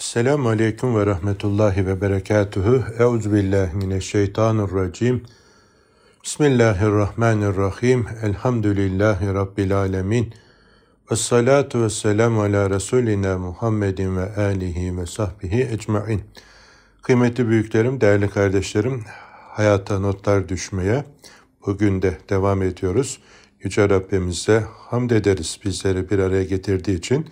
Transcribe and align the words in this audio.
Selamun 0.00 0.50
Aleyküm 0.50 0.96
ve 0.96 1.06
Rahmetullahi 1.06 1.86
ve 1.86 2.00
Berekatuhu. 2.00 2.84
Euzubillahimineşşeytanirracim. 2.98 5.22
Bismillahirrahmanirrahim. 6.24 8.06
Elhamdülillahi 8.22 9.26
Rabbil 9.26 9.76
alemin. 9.76 10.34
Ve 11.10 11.16
salatu 11.16 11.82
ve 11.82 11.90
selamu 11.90 12.42
ala 12.42 12.70
Resulina 12.70 13.38
Muhammedin 13.38 14.16
ve 14.16 14.36
alihi 14.36 14.98
ve 14.98 15.06
sahbihi 15.06 15.68
ecmain. 15.72 16.22
Kıymetli 17.02 17.48
büyüklerim, 17.48 18.00
değerli 18.00 18.28
kardeşlerim, 18.28 19.04
hayata 19.48 19.98
notlar 19.98 20.48
düşmeye 20.48 21.04
bugün 21.66 22.02
de 22.02 22.18
devam 22.30 22.62
ediyoruz. 22.62 23.20
Yüce 23.60 23.88
Rabbimize 23.88 24.64
hamd 24.76 25.10
ederiz 25.10 25.60
bizleri 25.64 26.10
bir 26.10 26.18
araya 26.18 26.44
getirdiği 26.44 26.98
için. 26.98 27.26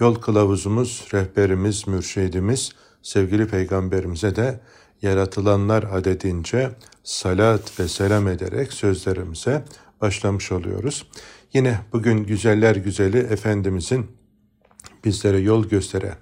Yol 0.00 0.14
kılavuzumuz, 0.14 1.08
rehberimiz, 1.14 1.88
mürşidimiz, 1.88 2.72
sevgili 3.02 3.46
peygamberimize 3.46 4.36
de 4.36 4.60
yaratılanlar 5.02 5.82
adedince 5.82 6.70
salat 7.04 7.80
ve 7.80 7.88
selam 7.88 8.28
ederek 8.28 8.72
sözlerimize 8.72 9.64
başlamış 10.00 10.52
oluyoruz. 10.52 11.06
Yine 11.52 11.80
bugün 11.92 12.24
güzeller 12.24 12.76
güzeli 12.76 13.18
Efendimizin 13.18 14.06
bizlere 15.04 15.38
yol 15.38 15.68
gösteren 15.68 16.16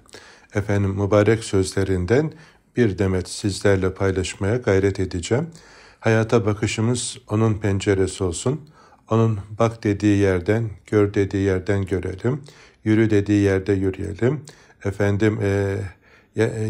efendim 0.53 0.89
mübarek 0.89 1.43
sözlerinden 1.43 2.33
bir 2.77 2.97
demet 2.97 3.29
sizlerle 3.29 3.93
paylaşmaya 3.93 4.57
gayret 4.57 4.99
edeceğim. 4.99 5.47
Hayata 5.99 6.45
bakışımız 6.45 7.17
onun 7.29 7.53
penceresi 7.53 8.23
olsun. 8.23 8.69
Onun 9.09 9.39
bak 9.59 9.83
dediği 9.83 10.17
yerden, 10.17 10.69
gör 10.85 11.13
dediği 11.13 11.43
yerden 11.43 11.85
görelim 11.85 12.41
yürü 12.87 13.09
dediği 13.09 13.41
yerde 13.41 13.73
yürüyelim, 13.73 14.41
efendim 14.85 15.39
e, 15.41 15.77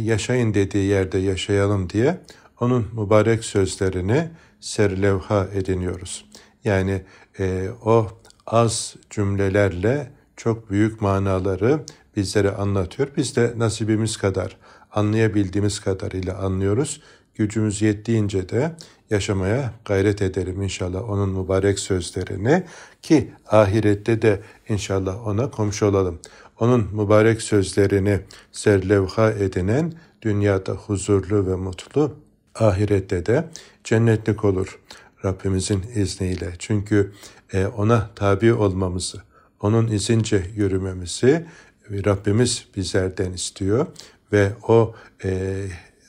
yaşayın 0.02 0.54
dediği 0.54 0.86
yerde 0.86 1.18
yaşayalım 1.18 1.90
diye 1.90 2.18
onun 2.60 2.88
mübarek 2.94 3.46
sözlerini 3.46 4.30
serlevha 4.60 5.48
ediniyoruz. 5.54 6.26
Yani 6.64 7.02
e, 7.40 7.70
o 7.86 8.08
az 8.48 8.96
cümlelerle 9.10 10.12
çok 10.38 10.70
büyük 10.70 11.02
manaları 11.02 11.80
bizlere 12.16 12.52
anlatıyor. 12.52 13.10
Biz 13.18 13.36
de 13.36 13.54
nasibimiz 13.58 14.18
kadar, 14.18 14.58
anlayabildiğimiz 14.92 15.80
kadarıyla 15.80 16.38
anlıyoruz. 16.38 17.02
Gücümüz 17.38 17.82
yettiğince 17.82 18.50
de 18.50 18.72
yaşamaya 19.10 19.74
gayret 19.86 20.22
edelim 20.22 20.62
inşallah 20.62 21.10
onun 21.10 21.30
mübarek 21.30 21.80
sözlerini 21.80 22.64
ki 23.02 23.32
ahirette 23.48 24.22
de 24.22 24.42
inşallah 24.70 25.28
ona 25.28 25.52
komşu 25.52 25.86
olalım. 25.86 26.20
Onun 26.60 26.96
mübarek 26.96 27.42
sözlerini 27.42 28.20
serlevha 28.52 29.32
edinen 29.32 29.94
dünyada 30.22 30.72
huzurlu 30.72 31.48
ve 31.48 31.56
mutlu, 31.56 32.16
ahirette 32.56 33.26
de 33.26 33.50
cennetlik 33.84 34.46
olur 34.46 34.80
Rabbimizin 35.26 35.84
izniyle. 35.96 36.54
Çünkü 36.60 37.14
e, 37.54 37.66
ona 37.66 38.10
tabi 38.16 38.54
olmamızı, 38.54 39.22
onun 39.62 39.88
izince 39.88 40.44
yürümemizi 40.56 41.46
Rabbimiz 41.92 42.66
bizlerden 42.76 43.34
istiyor 43.34 43.88
ve 44.32 44.52
o 44.68 44.96
e, 45.24 45.66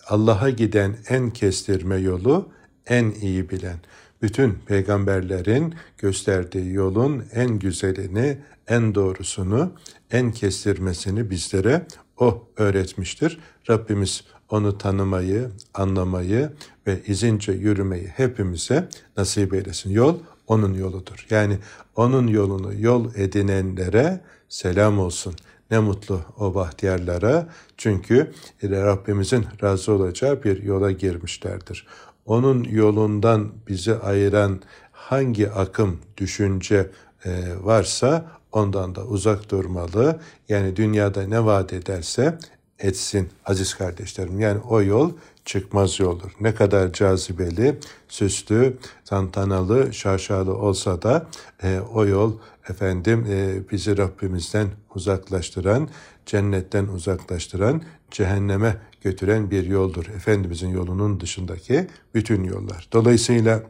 Allah'a 0.08 0.50
giden 0.50 0.96
en 1.08 1.30
kestirme 1.30 1.96
yolu 1.96 2.48
en 2.86 3.10
iyi 3.10 3.50
bilen, 3.50 3.76
bütün 4.22 4.58
peygamberlerin 4.66 5.74
gösterdiği 5.98 6.72
yolun 6.72 7.24
en 7.32 7.58
güzelini, 7.58 8.38
en 8.68 8.94
doğrusunu, 8.94 9.72
en 10.10 10.32
kestirmesini 10.32 11.30
bizlere 11.30 11.86
o 12.16 12.48
öğretmiştir. 12.56 13.38
Rabbimiz 13.70 14.24
onu 14.48 14.78
tanımayı, 14.78 15.50
anlamayı 15.74 16.50
ve 16.86 17.02
izince 17.06 17.52
yürümeyi 17.52 18.06
hepimize 18.06 18.88
nasip 19.16 19.54
eylesin. 19.54 19.90
Yol 19.90 20.18
onun 20.46 20.74
yoludur. 20.74 21.26
Yani 21.30 21.58
onun 21.97 22.26
yolunu 22.26 22.80
yol 22.80 23.14
edinenlere 23.14 24.20
selam 24.48 24.98
olsun. 24.98 25.34
Ne 25.70 25.78
mutlu 25.78 26.20
o 26.38 26.54
bahtiyarlara 26.54 27.48
çünkü 27.76 28.32
Rabbimizin 28.62 29.46
razı 29.62 29.92
olacağı 29.92 30.42
bir 30.44 30.62
yola 30.62 30.90
girmişlerdir 30.90 31.86
onun 32.28 32.64
yolundan 32.64 33.52
bizi 33.68 33.94
ayıran 33.94 34.62
hangi 34.92 35.50
akım, 35.50 36.00
düşünce 36.16 36.90
e, 37.24 37.30
varsa 37.62 38.24
ondan 38.52 38.94
da 38.94 39.04
uzak 39.04 39.50
durmalı. 39.50 40.20
Yani 40.48 40.76
dünyada 40.76 41.22
ne 41.22 41.44
vaat 41.44 41.72
ederse 41.72 42.38
etsin 42.78 43.28
aziz 43.44 43.74
kardeşlerim. 43.74 44.40
Yani 44.40 44.60
o 44.60 44.82
yol 44.82 45.12
çıkmaz 45.48 46.00
yoldur. 46.00 46.31
Ne 46.41 46.54
kadar 46.54 46.92
cazibeli, 46.92 47.78
süslü, 48.09 48.76
tantanalı, 49.04 49.94
şaşalı 49.94 50.54
olsa 50.54 51.03
da 51.03 51.26
e, 51.62 51.81
o 51.92 52.06
yol 52.06 52.32
efendim 52.69 53.26
e, 53.31 53.70
bizi 53.70 53.98
Rabbimizden 53.98 54.69
uzaklaştıran, 54.94 55.88
cennetten 56.26 56.86
uzaklaştıran, 56.86 57.82
cehenneme 58.10 58.76
götüren 59.03 59.50
bir 59.50 59.66
yoldur. 59.66 60.06
Efendimizin 60.06 60.69
yolunun 60.69 61.20
dışındaki 61.20 61.86
bütün 62.15 62.44
yollar. 62.44 62.88
Dolayısıyla 62.92 63.62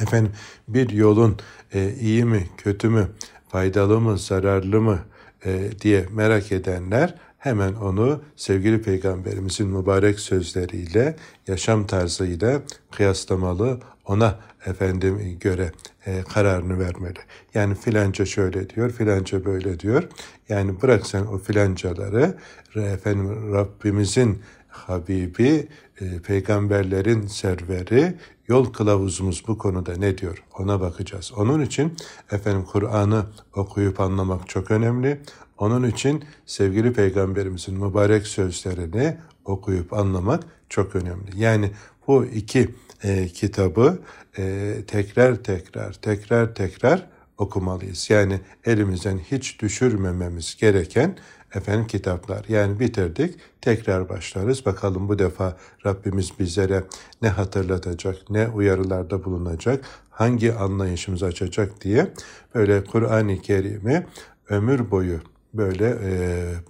efendim 0.00 0.32
bir 0.68 0.90
yolun 0.90 1.38
e, 1.74 1.94
iyi 2.00 2.24
mi, 2.24 2.48
kötü 2.56 2.88
mü, 2.88 3.08
faydalı 3.48 4.00
mı, 4.00 4.18
zararlı 4.18 4.80
mı 4.80 4.98
e, 5.44 5.70
diye 5.80 6.06
merak 6.10 6.52
edenler 6.52 7.14
hemen 7.40 7.74
onu 7.74 8.22
sevgili 8.36 8.82
peygamberimizin 8.82 9.68
mübarek 9.68 10.20
sözleriyle, 10.20 11.16
yaşam 11.46 11.86
tarzıyla 11.86 12.62
kıyaslamalı, 12.90 13.80
ona 14.04 14.38
efendim 14.66 15.38
göre 15.40 15.72
e, 16.06 16.22
kararını 16.22 16.78
vermeli. 16.78 17.18
Yani 17.54 17.74
filanca 17.74 18.26
şöyle 18.26 18.70
diyor, 18.70 18.90
filanca 18.90 19.44
böyle 19.44 19.80
diyor. 19.80 20.08
Yani 20.48 20.82
bırak 20.82 21.06
sen 21.06 21.26
o 21.26 21.38
filancaları 21.38 22.34
efendim 22.76 23.52
Rabbimizin 23.54 24.42
Habibi, 24.68 25.68
e, 26.00 26.18
peygamberlerin 26.18 27.26
serveri, 27.26 28.14
yol 28.48 28.72
kılavuzumuz 28.72 29.44
bu 29.48 29.58
konuda 29.58 29.96
ne 29.96 30.18
diyor 30.18 30.44
ona 30.58 30.80
bakacağız. 30.80 31.32
Onun 31.36 31.60
için 31.60 31.96
efendim 32.32 32.64
Kur'an'ı 32.64 33.26
okuyup 33.54 34.00
anlamak 34.00 34.48
çok 34.48 34.70
önemli. 34.70 35.20
Onun 35.60 35.88
için 35.88 36.24
sevgili 36.46 36.92
peygamberimizin 36.92 37.84
mübarek 37.84 38.26
sözlerini 38.26 39.16
okuyup 39.44 39.92
anlamak 39.92 40.44
çok 40.68 40.96
önemli. 40.96 41.30
Yani 41.36 41.70
bu 42.06 42.24
iki 42.24 42.74
e, 43.04 43.26
kitabı 43.26 43.98
e, 44.38 44.74
tekrar 44.86 45.36
tekrar 45.36 45.92
tekrar 45.92 46.54
tekrar 46.54 47.06
okumalıyız. 47.38 48.10
Yani 48.10 48.40
elimizden 48.64 49.18
hiç 49.18 49.60
düşürmememiz 49.60 50.56
gereken 50.60 51.16
efendim 51.54 51.86
kitaplar. 51.86 52.44
Yani 52.48 52.80
bitirdik, 52.80 53.34
tekrar 53.60 54.08
başlarız. 54.08 54.66
Bakalım 54.66 55.08
bu 55.08 55.18
defa 55.18 55.56
Rabbimiz 55.86 56.38
bizlere 56.38 56.84
ne 57.22 57.28
hatırlatacak, 57.28 58.30
ne 58.30 58.48
uyarılarda 58.48 59.24
bulunacak, 59.24 59.84
hangi 60.10 60.54
anlayışımızı 60.54 61.26
açacak 61.26 61.80
diye 61.80 62.10
böyle 62.54 62.84
Kur'an-ı 62.84 63.38
Kerim'i 63.38 64.06
ömür 64.48 64.90
boyu 64.90 65.20
böyle 65.54 65.98
e, 66.02 66.10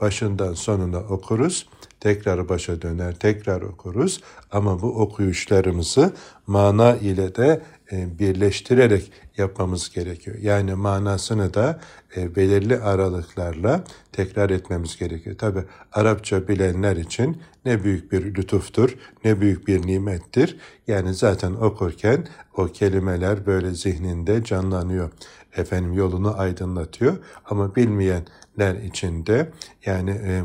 başından 0.00 0.54
sonuna 0.54 0.98
okuruz. 0.98 1.68
Tekrar 2.00 2.48
başa 2.48 2.82
döner, 2.82 3.14
tekrar 3.14 3.62
okuruz. 3.62 4.20
Ama 4.50 4.82
bu 4.82 5.00
okuyuşlarımızı 5.00 6.12
mana 6.46 6.96
ile 6.96 7.34
de 7.34 7.62
e, 7.92 8.18
birleştirerek 8.18 9.12
yapmamız 9.36 9.90
gerekiyor. 9.90 10.36
Yani 10.40 10.74
manasını 10.74 11.54
da 11.54 11.80
e, 12.16 12.36
belirli 12.36 12.80
aralıklarla 12.80 13.84
tekrar 14.12 14.50
etmemiz 14.50 14.96
gerekiyor. 14.96 15.38
Tabi 15.38 15.64
Arapça 15.92 16.48
bilenler 16.48 16.96
için 16.96 17.42
ne 17.64 17.84
büyük 17.84 18.12
bir 18.12 18.34
lütuftur, 18.34 18.96
ne 19.24 19.40
büyük 19.40 19.68
bir 19.68 19.86
nimettir. 19.86 20.56
Yani 20.86 21.14
zaten 21.14 21.52
okurken 21.52 22.26
o 22.56 22.66
kelimeler 22.66 23.46
böyle 23.46 23.74
zihninde 23.74 24.44
canlanıyor. 24.44 25.10
Efendim 25.56 25.92
yolunu 25.92 26.38
aydınlatıyor. 26.38 27.16
Ama 27.44 27.76
bilmeyenler 27.76 28.74
için 28.84 29.26
de 29.26 29.50
yani 29.86 30.10
e, 30.10 30.42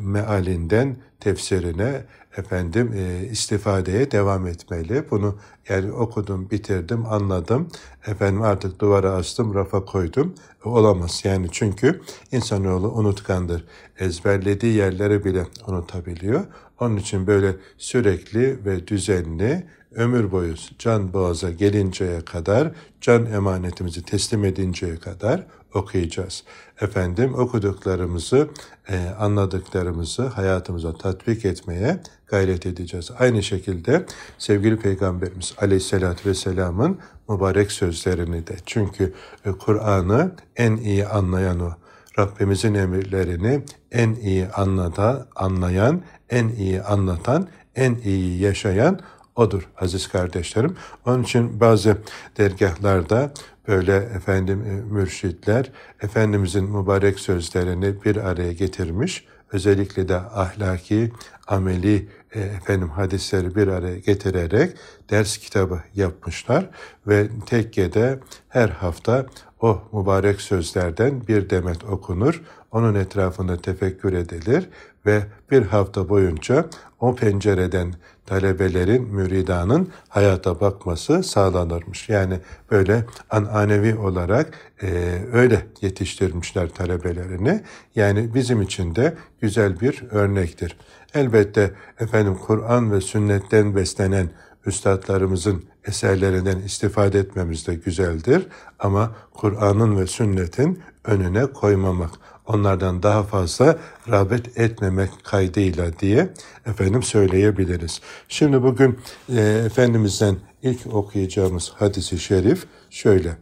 mealinden 0.00 0.96
tefsirine 1.20 2.04
efendim 2.36 2.92
e, 2.96 3.26
istifadeye 3.26 4.10
devam 4.10 4.46
etmeli. 4.46 5.04
Bunu 5.10 5.38
yani 5.68 5.92
okudum, 5.92 6.50
bitirdim, 6.50 7.06
anladım. 7.06 7.68
Efendim 8.06 8.42
artık 8.42 8.80
duvara 8.80 9.10
astım, 9.10 9.54
rafa 9.54 9.84
koydum. 9.84 10.34
Olamaz 10.64 11.20
yani 11.24 11.46
çünkü 11.52 12.00
insanoğlu 12.32 12.92
unutkandır. 12.92 13.64
Ezberlediği 13.98 14.74
yerleri 14.74 15.24
bile 15.24 15.46
unutabiliyor. 15.66 16.44
Onun 16.80 16.96
için 16.96 17.26
böyle 17.26 17.56
sürekli 17.78 18.64
ve 18.64 18.86
düzenli 18.86 19.66
ömür 19.94 20.30
boyu 20.32 20.54
can 20.78 21.12
boğaza 21.12 21.50
gelinceye 21.50 22.20
kadar, 22.20 22.70
can 23.00 23.26
emanetimizi 23.26 24.02
teslim 24.02 24.44
edinceye 24.44 24.96
kadar 24.96 25.46
okuyacağız. 25.74 26.44
Efendim 26.80 27.34
okuduklarımızı, 27.34 28.48
e, 28.88 28.98
anladıklarımızı 29.18 30.26
hayatımıza 30.26 30.92
tatbik 30.92 31.44
etmeye 31.44 32.00
gayret 32.26 32.66
edeceğiz. 32.66 33.10
Aynı 33.18 33.42
şekilde 33.42 34.06
sevgili 34.38 34.78
Peygamberimiz 34.78 35.54
Aleyhisselatü 35.58 36.28
Vesselam'ın 36.28 36.98
mübarek 37.28 37.72
sözlerini 37.72 38.46
de. 38.46 38.56
Çünkü 38.66 39.14
e, 39.44 39.52
Kur'an'ı 39.52 40.32
en 40.56 40.76
iyi 40.76 41.06
anlayan 41.06 41.60
o. 41.60 41.72
Rabbimizin 42.18 42.74
emirlerini 42.74 43.62
en 43.92 44.14
iyi 44.14 44.48
anlatan, 44.48 45.26
anlayan, 45.36 46.02
en 46.30 46.48
iyi 46.48 46.82
anlatan, 46.82 47.48
en 47.76 47.94
iyi 47.94 48.40
yaşayan 48.40 49.00
odur 49.38 49.68
aziz 49.80 50.08
kardeşlerim. 50.08 50.76
Onun 51.06 51.22
için 51.22 51.60
bazı 51.60 51.96
dergahlarda 52.38 53.32
böyle 53.68 53.96
efendim 53.96 54.64
e, 54.64 54.94
mürşitler 54.94 55.72
Efendimizin 56.02 56.64
mübarek 56.64 57.20
sözlerini 57.20 58.04
bir 58.04 58.16
araya 58.16 58.52
getirmiş. 58.52 59.24
Özellikle 59.52 60.08
de 60.08 60.16
ahlaki, 60.16 61.12
ameli 61.46 62.08
e, 62.34 62.40
efendim 62.40 62.88
hadisleri 62.88 63.54
bir 63.54 63.68
araya 63.68 63.98
getirerek 63.98 64.76
ders 65.10 65.38
kitabı 65.38 65.80
yapmışlar 65.94 66.70
ve 67.06 67.28
tekkede 67.46 68.18
her 68.48 68.68
hafta 68.68 69.26
o 69.60 69.82
mübarek 69.92 70.40
sözlerden 70.40 71.28
bir 71.28 71.50
demet 71.50 71.84
okunur, 71.84 72.42
onun 72.72 72.94
etrafında 72.94 73.56
tefekkür 73.56 74.12
edilir 74.12 74.68
ve 75.06 75.22
bir 75.50 75.62
hafta 75.62 76.08
boyunca 76.08 76.66
o 77.00 77.14
pencereden 77.14 77.94
talebelerin, 78.28 79.02
müridanın 79.02 79.88
hayata 80.08 80.60
bakması 80.60 81.22
sağlanırmış. 81.22 82.08
Yani 82.08 82.40
böyle 82.70 83.04
ananevi 83.30 83.94
olarak 83.94 84.50
e, 84.82 85.18
öyle 85.32 85.66
yetiştirmişler 85.80 86.68
talebelerini. 86.68 87.62
Yani 87.94 88.34
bizim 88.34 88.62
için 88.62 88.94
de 88.94 89.14
güzel 89.40 89.80
bir 89.80 90.02
örnektir. 90.10 90.76
Elbette 91.14 91.72
efendim 92.00 92.38
Kur'an 92.46 92.92
ve 92.92 93.00
sünnetten 93.00 93.76
beslenen 93.76 94.30
üstadlarımızın 94.66 95.64
eserlerinden 95.84 96.58
istifade 96.58 97.18
etmemiz 97.18 97.66
de 97.66 97.74
güzeldir 97.74 98.46
ama 98.78 99.12
Kur'an'ın 99.34 100.00
ve 100.00 100.06
sünnetin 100.06 100.82
önüne 101.04 101.46
koymamak, 101.46 102.10
onlardan 102.48 103.02
daha 103.02 103.22
fazla 103.22 103.78
rağbet 104.10 104.58
etmemek 104.58 105.10
kaydıyla 105.24 105.98
diye 105.98 106.28
efendim 106.66 107.02
söyleyebiliriz. 107.02 108.00
Şimdi 108.28 108.62
bugün 108.62 108.98
e, 109.28 109.40
Efendimiz'den 109.40 110.36
ilk 110.62 110.94
okuyacağımız 110.94 111.72
hadisi 111.76 112.18
şerif 112.18 112.66
şöyle. 112.90 113.36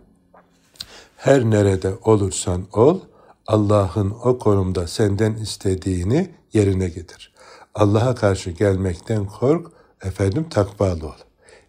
Her 1.16 1.44
nerede 1.44 1.92
olursan 2.04 2.66
ol, 2.72 3.00
Allah'ın 3.46 4.14
o 4.24 4.38
konumda 4.38 4.86
senden 4.86 5.34
istediğini 5.34 6.30
yerine 6.52 6.88
getir. 6.88 7.32
Allah'a 7.74 8.14
karşı 8.14 8.50
gelmekten 8.50 9.26
kork, 9.26 9.66
efendim 10.02 10.48
takvalı 10.48 11.06
ol. 11.06 11.12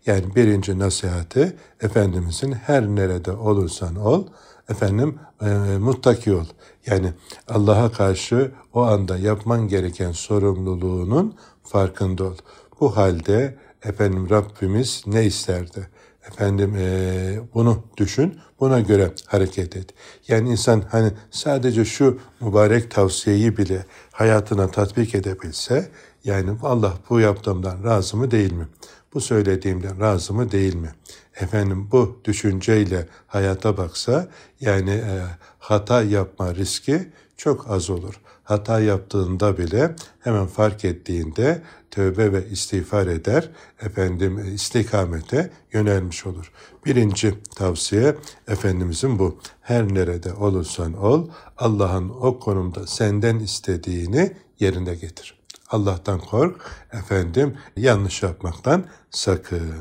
Yani 0.06 0.36
birinci 0.36 0.80
nasihati 0.80 1.56
Efendimizin 1.82 2.52
her 2.52 2.88
nerede 2.88 3.32
olursan 3.32 3.96
ol, 3.96 4.28
efendim 4.70 5.20
e, 5.42 5.48
muttaki 5.78 6.34
ol. 6.34 6.46
Yani 6.86 7.14
Allah'a 7.48 7.92
karşı 7.92 8.52
o 8.74 8.82
anda 8.82 9.18
yapman 9.18 9.68
gereken 9.68 10.12
sorumluluğunun 10.12 11.36
farkında 11.64 12.24
ol. 12.24 12.36
Bu 12.80 12.98
halde 12.98 13.58
efendim 13.84 14.30
Rabbimiz 14.30 15.04
ne 15.08 15.26
isterdi? 15.26 15.90
Efendim 16.28 16.76
e, 16.78 17.40
bunu 17.54 17.84
düşün, 17.98 18.40
buna 18.60 18.80
göre 18.80 19.12
hareket 19.26 19.76
et. 19.76 19.94
Yani 20.28 20.50
insan 20.50 20.84
hani 20.92 21.12
sadece 21.32 21.86
şu 21.86 22.20
mübarek 22.42 22.92
tavsiyeyi 22.92 23.58
bile 23.58 23.86
hayatına 24.12 24.72
tatbik 24.72 25.16
edebilse, 25.16 25.92
yani 26.24 26.52
Allah 26.64 26.94
bu 27.10 27.20
yaptığımdan 27.20 27.84
razı 27.84 28.18
mı 28.18 28.32
değil 28.32 28.54
mi? 28.54 28.68
Bu 29.14 29.22
söylediğimden 29.22 30.00
razı 30.00 30.34
mı 30.34 30.52
değil 30.52 30.76
mi? 30.76 30.92
Efendim 31.40 31.88
bu 31.92 32.22
düşünceyle 32.26 33.08
hayata 33.28 33.78
baksa, 33.78 34.28
yani 34.62 34.92
e, 34.92 35.22
hata 35.60 36.04
yapma 36.04 36.56
riski 36.56 37.10
çok 37.38 37.72
az 37.72 37.90
olur. 37.90 38.22
Hata 38.44 38.80
yaptığında 38.80 39.58
bile 39.58 39.96
hemen 40.20 40.48
fark 40.48 40.86
ettiğinde 40.86 41.62
tövbe 41.92 42.32
ve 42.34 42.48
istiğfar 42.48 43.08
eder, 43.08 43.50
efendim 43.82 44.54
istikamete 44.56 45.52
yönelmiş 45.74 46.26
olur. 46.26 46.52
Birinci 46.86 47.34
tavsiye 47.56 48.16
Efendimizin 48.48 49.20
bu. 49.20 49.40
Her 49.62 49.94
nerede 49.94 50.34
olursan 50.34 50.94
ol, 50.94 51.30
Allah'ın 51.58 52.10
o 52.10 52.40
konumda 52.40 52.88
senden 52.88 53.40
istediğini 53.40 54.34
yerine 54.60 54.96
getir. 54.96 55.40
Allah'tan 55.70 56.20
kork, 56.20 56.62
efendim 56.94 57.58
yanlış 57.78 58.24
yapmaktan 58.24 58.86
sakın. 59.12 59.74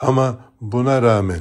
Ama 0.00 0.49
buna 0.60 1.02
rağmen 1.02 1.40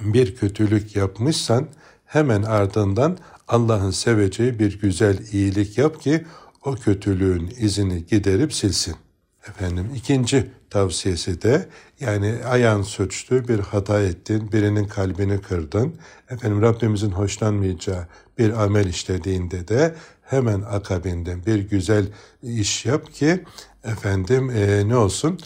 bir 0.00 0.36
kötülük 0.36 0.96
yapmışsan 0.96 1.68
hemen 2.04 2.42
ardından 2.42 3.18
Allah'ın 3.48 3.90
seveceği 3.90 4.58
bir 4.58 4.80
güzel 4.80 5.18
iyilik 5.32 5.78
yap 5.78 6.00
ki 6.00 6.24
o 6.64 6.74
kötülüğün 6.74 7.52
izini 7.58 8.06
giderip 8.06 8.52
silsin. 8.52 8.94
Efendim 9.48 9.90
ikinci 9.96 10.50
tavsiyesi 10.70 11.42
de 11.42 11.68
yani 12.00 12.34
ayağın 12.48 12.82
suçtu, 12.82 13.48
bir 13.48 13.58
hata 13.58 14.02
ettin, 14.02 14.52
birinin 14.52 14.84
kalbini 14.84 15.40
kırdın. 15.40 15.94
Efendim 16.30 16.62
Rabbimizin 16.62 17.10
hoşlanmayacağı 17.10 18.06
bir 18.38 18.64
amel 18.64 18.86
işlediğinde 18.86 19.68
de 19.68 19.94
hemen 20.22 20.60
akabinde 20.60 21.46
bir 21.46 21.58
güzel 21.58 22.06
iş 22.42 22.86
yap 22.86 23.12
ki 23.12 23.44
efendim 23.84 24.50
e, 24.50 24.88
ne 24.88 24.96
olsun 24.96 25.38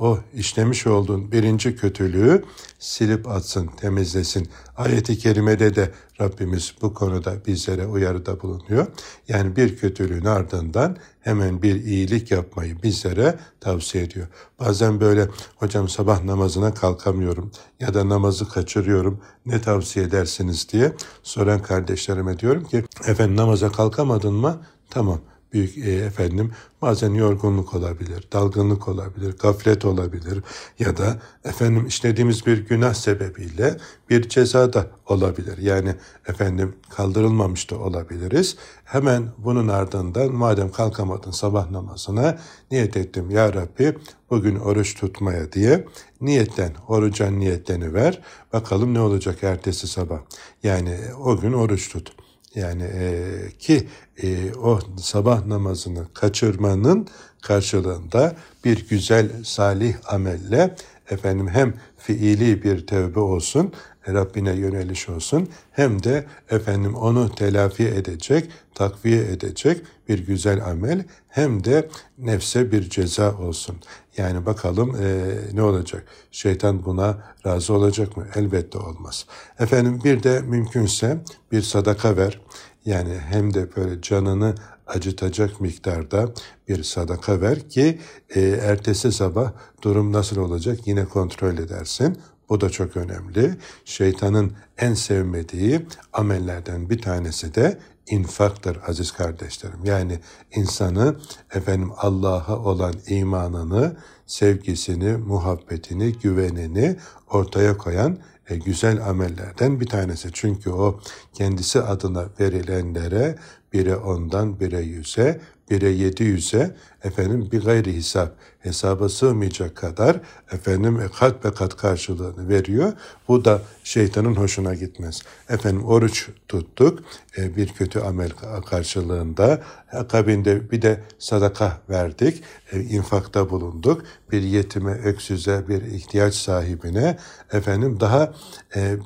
o 0.00 0.18
işlemiş 0.34 0.86
olduğun 0.86 1.32
birinci 1.32 1.76
kötülüğü 1.76 2.44
silip 2.78 3.28
atsın, 3.28 3.66
temizlesin. 3.66 4.48
Ayeti 4.76 5.18
kerimede 5.18 5.76
de 5.76 5.90
Rabbimiz 6.20 6.74
bu 6.82 6.94
konuda 6.94 7.46
bizlere 7.46 7.86
uyarıda 7.86 8.42
bulunuyor. 8.42 8.86
Yani 9.28 9.56
bir 9.56 9.76
kötülüğün 9.76 10.24
ardından 10.24 10.96
hemen 11.20 11.62
bir 11.62 11.84
iyilik 11.84 12.30
yapmayı 12.30 12.82
bizlere 12.82 13.38
tavsiye 13.60 14.04
ediyor. 14.04 14.26
Bazen 14.60 15.00
böyle 15.00 15.28
hocam 15.56 15.88
sabah 15.88 16.24
namazına 16.24 16.74
kalkamıyorum 16.74 17.52
ya 17.80 17.94
da 17.94 18.08
namazı 18.08 18.48
kaçırıyorum 18.48 19.20
ne 19.46 19.60
tavsiye 19.60 20.04
edersiniz 20.04 20.68
diye 20.72 20.92
soran 21.22 21.62
kardeşlerime 21.62 22.38
diyorum 22.38 22.64
ki 22.64 22.84
efendim 23.06 23.36
namaza 23.36 23.72
kalkamadın 23.72 24.34
mı? 24.34 24.60
Tamam 24.90 25.20
büyük 25.54 25.78
e, 25.78 25.90
efendim 25.90 26.52
bazen 26.82 27.14
yorgunluk 27.14 27.74
olabilir, 27.74 28.28
dalgınlık 28.32 28.88
olabilir, 28.88 29.34
gaflet 29.38 29.84
olabilir 29.84 30.42
ya 30.78 30.96
da 30.96 31.18
efendim 31.44 31.86
işlediğimiz 31.86 32.46
bir 32.46 32.66
günah 32.66 32.94
sebebiyle 32.94 33.76
bir 34.10 34.28
ceza 34.28 34.72
da 34.72 34.86
olabilir. 35.06 35.58
Yani 35.58 35.94
efendim 36.28 36.74
kaldırılmamış 36.90 37.70
da 37.70 37.78
olabiliriz. 37.78 38.56
Hemen 38.84 39.28
bunun 39.38 39.68
ardından 39.68 40.34
madem 40.34 40.72
kalkamadın 40.72 41.30
sabah 41.30 41.70
namazına 41.70 42.38
niyet 42.70 42.96
ettim 42.96 43.30
ya 43.30 43.54
Rabbi 43.54 43.94
bugün 44.30 44.56
oruç 44.56 44.94
tutmaya 44.94 45.52
diye 45.52 45.84
niyetten 46.20 46.72
oruca 46.88 47.30
niyetlerini 47.30 47.94
ver. 47.94 48.20
Bakalım 48.52 48.94
ne 48.94 49.00
olacak 49.00 49.44
ertesi 49.44 49.86
sabah. 49.88 50.18
Yani 50.62 50.98
o 51.24 51.40
gün 51.40 51.52
oruç 51.52 51.88
tut. 51.88 52.23
Yani 52.54 52.82
e, 52.82 53.32
ki 53.58 53.88
e, 54.22 54.54
o 54.54 54.80
sabah 54.98 55.46
namazını 55.46 56.06
kaçırmanın 56.14 57.08
karşılığında 57.42 58.36
bir 58.64 58.88
güzel 58.88 59.30
salih 59.44 59.94
amelle 60.06 60.74
efendim 61.10 61.48
hem 61.48 61.74
fiili 61.98 62.62
bir 62.62 62.86
tevbe 62.86 63.20
olsun, 63.20 63.72
Rabbine 64.08 64.52
yöneliş 64.52 65.08
olsun 65.08 65.48
hem 65.70 66.02
de 66.02 66.26
efendim 66.50 66.94
onu 66.94 67.34
telafi 67.34 67.84
edecek, 67.84 68.50
takviye 68.74 69.24
edecek 69.24 69.82
bir 70.08 70.26
güzel 70.26 70.64
amel 70.64 71.04
hem 71.28 71.64
de 71.64 71.88
nefse 72.18 72.72
bir 72.72 72.90
ceza 72.90 73.38
olsun. 73.38 73.76
Yani 74.16 74.46
bakalım 74.46 74.96
e, 75.02 75.34
ne 75.52 75.62
olacak? 75.62 76.06
Şeytan 76.30 76.84
buna 76.84 77.18
razı 77.46 77.74
olacak 77.74 78.16
mı? 78.16 78.26
Elbette 78.34 78.78
olmaz. 78.78 79.26
Efendim 79.58 80.00
bir 80.04 80.22
de 80.22 80.40
mümkünse 80.40 81.18
bir 81.52 81.62
sadaka 81.62 82.16
ver. 82.16 82.40
Yani 82.84 83.18
hem 83.18 83.54
de 83.54 83.76
böyle 83.76 84.00
canını 84.00 84.54
acıtacak 84.86 85.60
miktarda 85.60 86.28
bir 86.68 86.82
sadaka 86.82 87.40
ver 87.40 87.68
ki 87.68 87.98
e, 88.34 88.40
ertesi 88.40 89.12
sabah 89.12 89.52
durum 89.82 90.12
nasıl 90.12 90.36
olacak 90.36 90.86
yine 90.86 91.04
kontrol 91.04 91.58
edersin. 91.58 92.18
Bu 92.48 92.60
da 92.60 92.70
çok 92.70 92.96
önemli. 92.96 93.56
Şeytanın 93.84 94.52
en 94.78 94.94
sevmediği 94.94 95.86
amellerden 96.12 96.90
bir 96.90 97.02
tanesi 97.02 97.54
de 97.54 97.78
infaktır 98.06 98.78
aziz 98.86 99.12
kardeşlerim. 99.12 99.84
Yani 99.84 100.20
insanı 100.54 101.16
efendim 101.54 101.90
Allah'a 101.96 102.58
olan 102.58 102.94
imanını, 103.06 103.96
sevgisini, 104.26 105.16
muhabbetini, 105.16 106.12
güvenini 106.12 106.96
ortaya 107.30 107.76
koyan 107.76 108.18
e, 108.48 108.56
güzel 108.56 109.08
amellerden 109.08 109.80
bir 109.80 109.86
tanesi. 109.86 110.28
Çünkü 110.32 110.70
o 110.70 111.00
kendisi 111.32 111.80
adına 111.80 112.24
verilenlere 112.40 113.38
bire 113.72 113.96
ondan 113.96 114.60
bire 114.60 114.80
yüze, 114.80 115.40
bire 115.70 115.88
yedi 115.88 116.24
yüze 116.24 116.76
efendim 117.04 117.48
bir 117.52 117.62
gayri 117.62 117.96
hesap 117.96 118.32
hesaba 118.64 119.08
sığmayacak 119.08 119.76
kadar 119.76 120.20
efendim 120.52 121.00
e, 121.00 121.08
kat 121.18 121.44
be 121.44 121.50
kat 121.50 121.76
karşılığını 121.76 122.48
veriyor. 122.48 122.92
Bu 123.28 123.44
da 123.44 123.62
şeytanın 123.84 124.34
hoşuna 124.34 124.74
gitmez. 124.74 125.22
Efendim 125.48 125.84
oruç 125.84 126.28
tuttuk 126.48 126.98
e, 127.38 127.56
bir 127.56 127.68
kötü 127.68 128.00
amel 128.00 128.30
karşılığında 128.66 129.62
akabinde 129.92 130.70
bir 130.70 130.82
de 130.82 131.00
sadaka 131.18 131.78
verdik, 131.90 132.44
e, 132.72 132.80
infakta 132.80 133.50
bulunduk. 133.50 134.02
Bir 134.32 134.42
yetime, 134.42 134.92
öksüze, 134.92 135.68
bir 135.68 135.82
ihtiyaç 135.82 136.34
sahibine 136.34 137.18
efendim 137.52 138.00
daha 138.00 138.34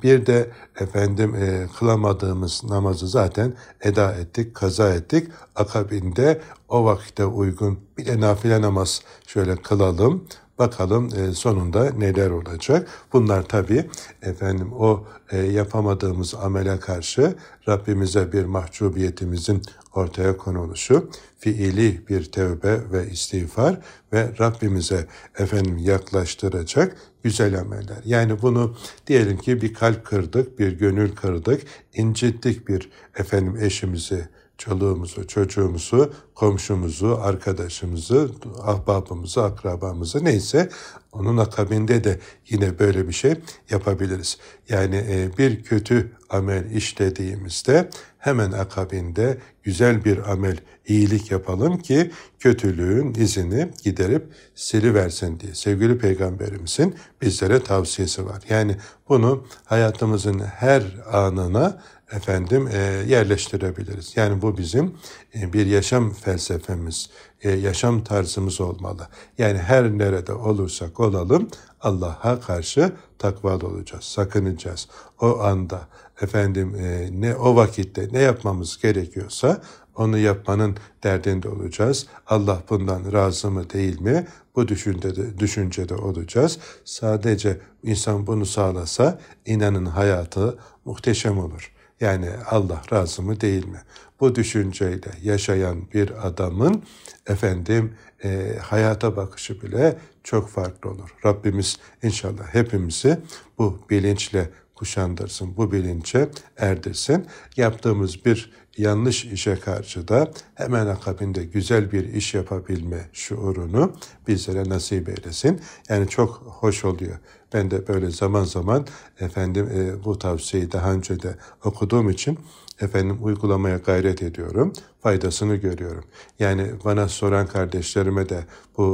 bir 0.02 0.26
de 0.26 0.50
efendim 0.80 1.36
kılamadığımız 1.78 2.64
namazı 2.64 3.08
zaten 3.08 3.52
eda 3.80 4.12
ettik, 4.14 4.54
kaza 4.54 4.94
ettik. 4.94 5.28
Akabinde 5.56 6.40
o 6.68 6.84
vakitte 6.84 7.24
uygun 7.24 7.78
bir 7.98 8.06
de 8.06 8.20
nafile 8.20 8.62
namaz 8.62 9.02
şöyle 9.26 9.56
kılalım. 9.56 10.24
Bakalım 10.58 11.10
e, 11.16 11.32
sonunda 11.32 11.90
neler 11.90 12.30
olacak. 12.30 12.88
Bunlar 13.12 13.42
tabii 13.42 13.90
efendim 14.22 14.72
o 14.72 15.06
e, 15.30 15.38
yapamadığımız 15.38 16.34
amele 16.34 16.80
karşı 16.80 17.34
Rabbimize 17.68 18.32
bir 18.32 18.44
mahcubiyetimizin 18.44 19.62
ortaya 19.94 20.36
konuluşu, 20.36 21.10
fiili 21.38 22.08
bir 22.08 22.24
tevbe 22.24 22.92
ve 22.92 23.10
istiğfar 23.10 23.80
ve 24.12 24.32
Rabbimize 24.40 25.06
efendim 25.38 25.78
yaklaştıracak 25.78 26.96
güzel 27.22 27.60
ameller. 27.60 28.02
Yani 28.04 28.42
bunu 28.42 28.76
diyelim 29.06 29.38
ki 29.38 29.62
bir 29.62 29.74
kalp 29.74 30.04
kırdık, 30.04 30.58
bir 30.58 30.72
gönül 30.72 31.14
kırdık, 31.14 31.62
incittik 31.94 32.68
bir 32.68 32.90
efendim 33.16 33.56
eşimizi, 33.60 34.28
çoluğumuzu, 34.58 35.26
çocuğumuzu, 35.26 36.12
komşumuzu, 36.34 37.18
arkadaşımızı, 37.22 38.30
ahbabımızı, 38.62 39.44
akrabamızı 39.44 40.24
neyse 40.24 40.68
onun 41.12 41.36
akabinde 41.36 42.04
de 42.04 42.20
yine 42.48 42.78
böyle 42.78 43.08
bir 43.08 43.12
şey 43.12 43.34
yapabiliriz. 43.70 44.38
Yani 44.68 44.96
e, 44.96 45.38
bir 45.38 45.62
kötü 45.62 46.12
amel 46.30 46.70
işlediğimizde 46.70 47.90
hemen 48.18 48.52
akabinde 48.52 49.38
güzel 49.62 50.04
bir 50.04 50.32
amel, 50.32 50.56
iyilik 50.86 51.30
yapalım 51.30 51.78
ki 51.78 52.10
kötülüğün 52.38 53.14
izini 53.14 53.70
giderip 53.84 54.26
siliversin 54.54 55.40
diye. 55.40 55.54
Sevgili 55.54 55.98
Peygamberimizin 55.98 56.94
bizlere 57.22 57.62
tavsiyesi 57.62 58.26
var. 58.26 58.42
Yani 58.48 58.76
bunu 59.08 59.46
hayatımızın 59.64 60.38
her 60.38 60.82
anına 61.12 61.82
efendim 62.12 62.68
e, 62.72 62.76
yerleştirebiliriz. 63.06 64.16
Yani 64.16 64.42
bu 64.42 64.58
bizim 64.58 64.94
e, 65.34 65.52
bir 65.52 65.66
yaşam 65.66 66.12
felsefemiz, 66.12 67.10
e, 67.42 67.50
yaşam 67.50 68.04
tarzımız 68.04 68.60
olmalı. 68.60 69.08
Yani 69.38 69.58
her 69.58 69.98
nerede 69.98 70.32
olursak 70.32 71.00
olalım 71.00 71.48
Allah'a 71.80 72.40
karşı 72.40 72.92
takvalı 73.18 73.66
olacağız, 73.66 74.04
sakınacağız. 74.04 74.88
O 75.20 75.40
anda 75.40 75.88
efendim 76.20 76.74
e, 76.74 77.08
ne 77.12 77.36
o 77.36 77.56
vakitte 77.56 78.08
ne 78.12 78.18
yapmamız 78.18 78.78
gerekiyorsa 78.82 79.62
onu 79.96 80.18
yapmanın 80.18 80.76
derdinde 81.02 81.48
olacağız. 81.48 82.06
Allah 82.26 82.62
bundan 82.70 83.12
razı 83.12 83.50
mı 83.50 83.70
değil 83.70 84.00
mi? 84.00 84.26
Bu 84.56 84.68
düşüncede, 84.68 85.38
düşüncede 85.38 85.94
olacağız. 85.94 86.58
Sadece 86.84 87.60
insan 87.82 88.26
bunu 88.26 88.46
sağlasa 88.46 89.20
inanın 89.46 89.86
hayatı 89.86 90.58
muhteşem 90.84 91.38
olur. 91.38 91.72
Yani 92.00 92.30
Allah 92.50 92.82
razı 92.92 93.22
mı 93.22 93.40
değil 93.40 93.66
mi? 93.66 93.82
Bu 94.20 94.34
düşünceyle 94.34 95.10
yaşayan 95.22 95.92
bir 95.94 96.26
adamın 96.26 96.82
efendim 97.26 97.94
e, 98.24 98.56
hayata 98.62 99.16
bakışı 99.16 99.62
bile 99.62 99.98
çok 100.24 100.48
farklı 100.48 100.90
olur. 100.90 101.14
Rabbimiz 101.24 101.78
inşallah 102.02 102.54
hepimizi 102.54 103.18
bu 103.58 103.80
bilinçle 103.90 104.50
kuşandırsın, 104.78 105.56
bu 105.56 105.72
bilince 105.72 106.28
erdirsin. 106.56 107.26
Yaptığımız 107.56 108.24
bir 108.24 108.50
yanlış 108.78 109.24
işe 109.24 109.54
karşı 109.54 110.08
da 110.08 110.30
hemen 110.54 110.86
akabinde 110.86 111.44
güzel 111.44 111.92
bir 111.92 112.14
iş 112.14 112.34
yapabilme 112.34 113.08
şuurunu 113.12 113.92
bizlere 114.28 114.68
nasip 114.68 115.08
eylesin. 115.08 115.60
Yani 115.88 116.08
çok 116.08 116.30
hoş 116.60 116.84
oluyor. 116.84 117.18
Ben 117.52 117.70
de 117.70 117.88
böyle 117.88 118.10
zaman 118.10 118.44
zaman 118.44 118.86
efendim 119.20 119.68
e, 119.74 120.04
bu 120.04 120.18
tavsiyeyi 120.18 120.72
daha 120.72 120.92
önce 120.92 121.22
de 121.22 121.36
okuduğum 121.64 122.10
için 122.10 122.38
efendim 122.80 123.18
uygulamaya 123.22 123.76
gayret 123.76 124.22
ediyorum. 124.22 124.72
Faydasını 125.02 125.56
görüyorum. 125.56 126.04
Yani 126.38 126.70
bana 126.84 127.08
soran 127.08 127.46
kardeşlerime 127.46 128.28
de 128.28 128.44
bu 128.76 128.84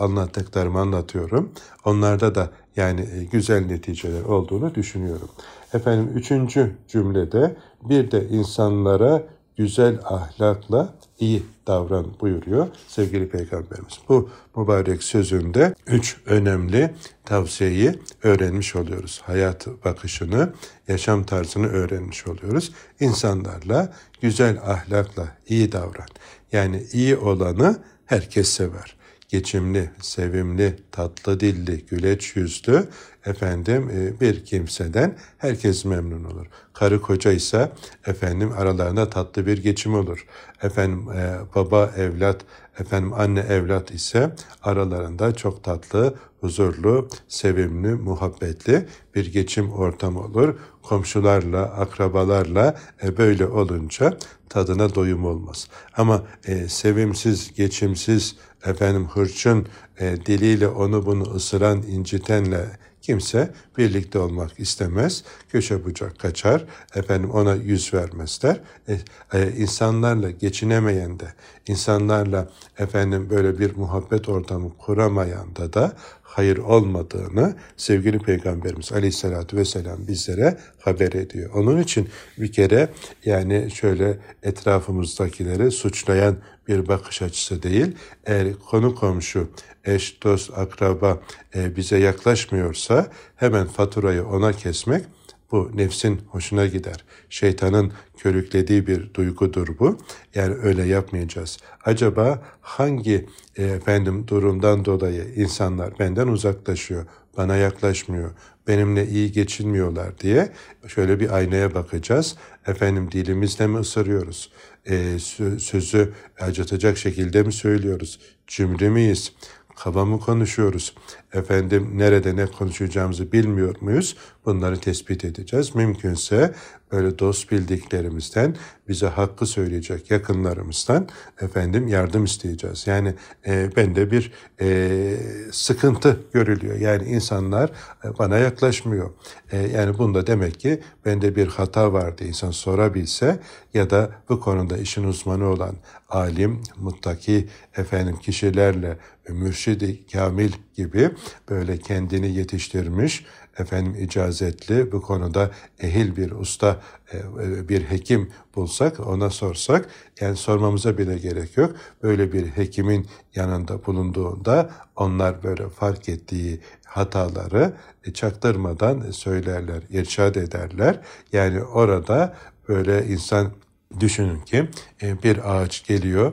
e, 0.00 0.04
anlattıklarımı 0.04 0.80
anlatıyorum. 0.80 1.52
Onlarda 1.84 2.34
da 2.34 2.50
yani 2.76 3.00
e, 3.00 3.24
güzel 3.24 3.66
neticeler 3.66 4.22
olduğunu 4.22 4.74
düşünüyorum. 4.74 5.28
Efendim 5.74 6.10
üçüncü 6.14 6.76
cümlede 6.88 7.56
bir 7.82 8.10
de 8.10 8.28
insanlara 8.28 9.22
güzel 9.56 9.98
ahlakla 10.04 10.94
iyi 11.18 11.42
davran 11.66 12.06
buyuruyor 12.20 12.66
sevgili 12.88 13.28
peygamberimiz. 13.28 13.98
Bu 14.08 14.30
mübarek 14.56 15.02
sözünde 15.02 15.74
üç 15.86 16.16
önemli 16.26 16.94
tavsiyeyi 17.24 17.92
öğrenmiş 18.22 18.76
oluyoruz. 18.76 19.20
Hayat 19.24 19.66
bakışını, 19.84 20.52
yaşam 20.88 21.24
tarzını 21.24 21.66
öğrenmiş 21.66 22.26
oluyoruz. 22.26 22.72
İnsanlarla 23.00 23.92
güzel 24.20 24.58
ahlakla 24.58 25.28
iyi 25.48 25.72
davran. 25.72 26.08
Yani 26.52 26.82
iyi 26.92 27.16
olanı 27.16 27.78
herkes 28.06 28.48
sever 28.48 28.96
geçimli, 29.34 29.90
sevimli, 30.00 30.76
tatlı 30.92 31.40
dilli, 31.40 31.86
güleç 31.86 32.36
yüzlü 32.36 32.88
efendim 33.26 33.90
e, 33.90 34.20
bir 34.20 34.44
kimseden 34.44 35.16
herkes 35.38 35.84
memnun 35.84 36.24
olur. 36.24 36.46
Karı 36.72 37.00
koca 37.00 37.32
ise 37.32 37.72
efendim 38.06 38.52
aralarında 38.58 39.10
tatlı 39.10 39.46
bir 39.46 39.58
geçim 39.62 39.94
olur. 39.94 40.26
Efendim 40.62 41.12
e, 41.12 41.36
baba 41.54 41.90
evlat, 41.96 42.40
efendim 42.78 43.12
anne 43.12 43.40
evlat 43.40 43.90
ise 43.90 44.30
aralarında 44.62 45.34
çok 45.34 45.64
tatlı, 45.64 46.14
huzurlu, 46.40 47.08
sevimli, 47.28 47.94
muhabbetli 47.94 48.86
bir 49.14 49.32
geçim 49.32 49.72
ortamı 49.72 50.20
olur. 50.20 50.54
Komşularla, 50.82 51.62
akrabalarla 51.62 52.76
e, 53.02 53.16
böyle 53.16 53.46
olunca 53.46 54.18
tadına 54.48 54.94
doyum 54.94 55.24
olmaz. 55.24 55.68
Ama 55.96 56.22
e, 56.44 56.68
sevimsiz, 56.68 57.54
geçimsiz, 57.54 58.36
efendim 58.66 59.08
hırçın 59.14 59.66
e, 59.98 60.26
diliyle 60.26 60.68
onu 60.68 61.06
bunu 61.06 61.34
ısıran, 61.34 61.82
incitenle 61.82 62.66
kimse 63.04 63.50
birlikte 63.78 64.18
olmak 64.18 64.60
istemez. 64.60 65.24
Köşe 65.48 65.84
bucak 65.84 66.18
kaçar. 66.18 66.64
Efendim 66.94 67.30
ona 67.30 67.54
yüz 67.54 67.94
vermezler. 67.94 68.60
E, 68.88 68.98
e, 69.32 69.52
insanlarla 69.52 70.30
geçinemeyen 70.30 71.20
de, 71.20 71.26
insanlarla 71.66 72.48
efendim 72.78 73.30
böyle 73.30 73.58
bir 73.58 73.76
muhabbet 73.76 74.28
ortamı 74.28 74.76
kuramayan 74.78 75.56
da 75.56 75.72
da 75.72 75.92
hayır 76.34 76.58
olmadığını 76.58 77.56
sevgili 77.76 78.18
Peygamberimiz 78.18 78.92
Aleyhisselatü 78.92 79.56
Vesselam 79.56 80.06
bizlere 80.08 80.58
haber 80.80 81.12
ediyor. 81.12 81.50
Onun 81.54 81.82
için 81.82 82.08
bir 82.38 82.52
kere 82.52 82.88
yani 83.24 83.70
şöyle 83.70 84.18
etrafımızdakileri 84.42 85.70
suçlayan 85.70 86.36
bir 86.68 86.88
bakış 86.88 87.22
açısı 87.22 87.62
değil. 87.62 87.96
Eğer 88.26 88.52
konu 88.52 88.94
komşu, 88.94 89.48
eş, 89.84 90.22
dost, 90.22 90.50
akraba 90.58 91.20
e, 91.54 91.76
bize 91.76 91.98
yaklaşmıyorsa 91.98 93.06
hemen 93.36 93.66
faturayı 93.66 94.26
ona 94.26 94.52
kesmek 94.52 95.04
bu 95.52 95.70
nefsin 95.74 96.20
hoşuna 96.28 96.66
gider. 96.66 97.04
Şeytanın 97.30 97.92
körüklediği 98.18 98.86
bir 98.86 99.14
duygudur 99.14 99.78
bu. 99.78 99.98
Yani 100.34 100.54
öyle 100.54 100.84
yapmayacağız. 100.84 101.58
Acaba 101.84 102.42
hangi 102.60 103.26
e, 103.56 103.64
efendim 103.64 104.28
durumdan 104.28 104.84
dolayı 104.84 105.24
insanlar 105.36 105.98
benden 105.98 106.28
uzaklaşıyor, 106.28 107.06
bana 107.36 107.56
yaklaşmıyor, 107.56 108.30
benimle 108.68 109.08
iyi 109.08 109.32
geçinmiyorlar 109.32 110.18
diye 110.18 110.52
şöyle 110.86 111.20
bir 111.20 111.34
aynaya 111.36 111.74
bakacağız. 111.74 112.36
Efendim 112.66 113.08
dilimizle 113.12 113.66
mi 113.66 113.78
ısırıyoruz? 113.78 114.52
E, 114.86 115.18
sözü 115.58 116.12
acıtacak 116.40 116.98
şekilde 116.98 117.42
mi 117.42 117.52
söylüyoruz? 117.52 118.20
Cümle 118.46 118.88
miyiz? 118.88 119.32
Kaba 119.76 120.04
mı 120.04 120.20
konuşuyoruz? 120.20 120.94
Efendim 121.32 121.90
nerede 121.94 122.36
ne 122.36 122.46
konuşacağımızı 122.46 123.32
bilmiyor 123.32 123.76
muyuz? 123.80 124.16
Bunları 124.46 124.80
tespit 124.80 125.24
edeceğiz. 125.24 125.74
Mümkünse 125.74 126.54
böyle 126.92 127.18
dost 127.18 127.50
bildiklerimizden, 127.50 128.56
bize 128.88 129.06
hakkı 129.06 129.46
söyleyecek 129.46 130.10
yakınlarımızdan 130.10 131.08
efendim 131.40 131.88
yardım 131.88 132.24
isteyeceğiz. 132.24 132.86
Yani 132.86 133.14
e, 133.46 133.76
bende 133.76 134.10
bir 134.10 134.32
e, 134.60 135.16
sıkıntı 135.52 136.20
görülüyor. 136.32 136.76
Yani 136.76 137.08
insanlar 137.08 137.70
e, 138.04 138.18
bana 138.18 138.38
yaklaşmıyor. 138.38 139.10
E, 139.52 139.58
yani 139.58 139.98
bunda 139.98 140.26
demek 140.26 140.60
ki 140.60 140.80
bende 141.04 141.36
bir 141.36 141.46
hata 141.46 141.92
vardı 141.92 142.24
insan 142.24 142.50
sorabilse 142.50 143.40
ya 143.74 143.90
da 143.90 144.10
bu 144.28 144.40
konuda 144.40 144.76
işin 144.76 145.04
uzmanı 145.04 145.46
olan 145.46 145.76
alim, 146.08 146.62
muttaki 146.76 147.48
efendim 147.76 148.16
kişilerle 148.16 148.98
mürşidi 149.28 150.06
kamil 150.06 150.52
gibi 150.74 151.10
böyle 151.48 151.78
kendini 151.78 152.36
yetiştirmiş 152.36 153.24
efendim 153.58 153.96
icazetli 154.00 154.92
bu 154.92 155.02
konuda 155.02 155.50
ehil 155.80 156.16
bir 156.16 156.30
usta 156.30 156.80
e, 157.12 157.16
e, 157.16 157.68
bir 157.68 157.82
hekim 157.82 158.30
bulsak 158.56 159.00
ona 159.00 159.30
sorsak 159.30 159.88
yani 160.20 160.36
sormamıza 160.36 160.98
bile 160.98 161.18
gerek 161.18 161.56
yok. 161.56 161.76
Böyle 162.02 162.32
bir 162.32 162.46
hekimin 162.46 163.06
yanında 163.34 163.86
bulunduğunda 163.86 164.70
onlar 164.96 165.42
böyle 165.42 165.68
fark 165.68 166.08
ettiği 166.08 166.60
hataları 166.84 167.72
e, 168.04 168.12
çaktırmadan 168.12 169.10
söylerler, 169.10 169.82
irşad 169.90 170.34
ederler. 170.34 171.00
Yani 171.32 171.62
orada 171.62 172.36
böyle 172.68 173.06
insan 173.06 173.52
Düşünün 174.00 174.40
ki 174.40 174.68
bir 175.02 175.54
ağaç 175.54 175.86
geliyor 175.86 176.32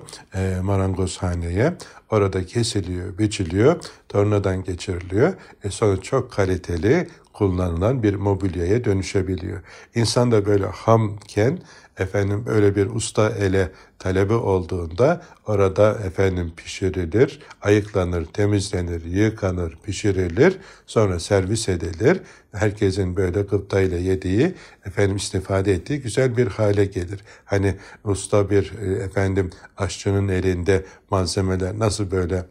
marangozhaneye, 0.62 1.74
orada 2.10 2.46
kesiliyor, 2.46 3.18
biçiliyor, 3.18 3.84
tornadan 4.10 4.63
geçiriliyor. 4.63 5.34
E 5.63 5.70
sonra 5.70 6.01
çok 6.01 6.32
kaliteli 6.32 7.08
kullanılan 7.34 8.03
bir 8.03 8.15
mobilyaya 8.15 8.84
dönüşebiliyor. 8.84 9.62
İnsan 9.96 10.32
da 10.32 10.46
böyle 10.46 10.65
hamken 10.65 11.60
efendim 11.98 12.43
öyle 12.48 12.75
bir 12.75 12.86
usta 12.86 13.29
ele 13.29 13.71
talebi 14.00 14.33
olduğunda 14.33 15.21
orada 15.48 15.91
efendim 15.91 16.51
pişirilir, 16.55 17.39
ayıklanır, 17.62 18.25
temizlenir, 18.25 19.05
yıkanır, 19.05 19.77
pişirilir, 19.83 20.57
sonra 20.86 21.19
servis 21.19 21.69
edilir. 21.69 22.21
Herkesin 22.51 23.15
böyle 23.15 23.41
gıptayla 23.41 23.98
yediği, 23.98 24.53
efendim 24.86 25.15
istifade 25.15 25.74
ettiği 25.74 26.01
güzel 26.01 26.38
bir 26.38 26.48
hale 26.48 26.86
gelir. 26.86 27.19
Hani 27.45 27.75
usta 28.03 28.50
bir 28.50 28.74
e, 28.81 29.03
efendim 29.03 29.50
aşçının 29.77 30.27
elinde 30.27 30.86
malzemeler 31.10 31.79
nasıl 31.79 32.12
böyle 32.12 32.45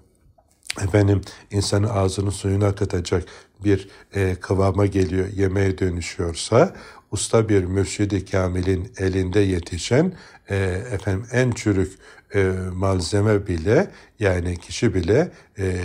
efendim 0.82 1.20
insanın 1.50 1.88
ağzının 1.88 2.30
suyunu 2.30 2.64
akıtacak 2.64 3.24
bir 3.64 3.88
e, 4.14 4.34
kıvama 4.34 4.86
geliyor, 4.86 5.28
yemeğe 5.36 5.78
dönüşüyorsa 5.78 6.74
usta 7.10 7.48
bir 7.48 7.64
mürşidi 7.64 8.24
kamilin 8.24 8.92
elinde 8.98 9.40
yetişen 9.40 10.12
e, 10.50 10.56
efendim 10.92 11.26
en 11.32 11.50
çürük 11.50 11.92
e, 12.34 12.52
malzeme 12.72 13.46
bile 13.46 13.90
yani 14.18 14.56
kişi 14.56 14.94
bile 14.94 15.30
e, 15.58 15.80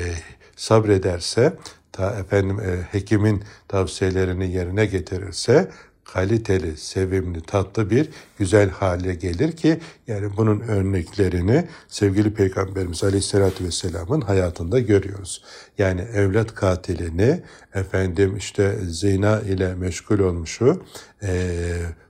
sabrederse 0.56 1.54
ta 1.92 2.20
efendim 2.20 2.60
e, 2.60 2.82
hekimin 2.92 3.44
tavsiyelerini 3.68 4.52
yerine 4.52 4.86
getirirse 4.86 5.72
kaliteli, 6.06 6.78
sevimli, 6.78 7.42
tatlı 7.42 7.90
bir 7.90 8.10
güzel 8.38 8.70
hale 8.70 9.16
gelir 9.16 9.52
ki 9.52 9.80
yani 10.08 10.38
bunun 10.38 10.60
örneklerini 10.60 11.68
sevgili 11.88 12.34
Peygamberimiz 12.34 13.04
Aleyhisselatü 13.04 13.66
Vesselam'ın 13.66 14.22
hayatında 14.22 14.80
görüyoruz. 14.80 15.44
Yani 15.78 16.02
evlat 16.02 16.56
katilini 16.56 17.42
efendim 17.74 18.38
işte 18.38 18.76
zina 18.88 19.42
ile 19.42 19.76
meşgul 19.76 20.20
olmuşu, 20.20 20.84
e, 21.24 21.58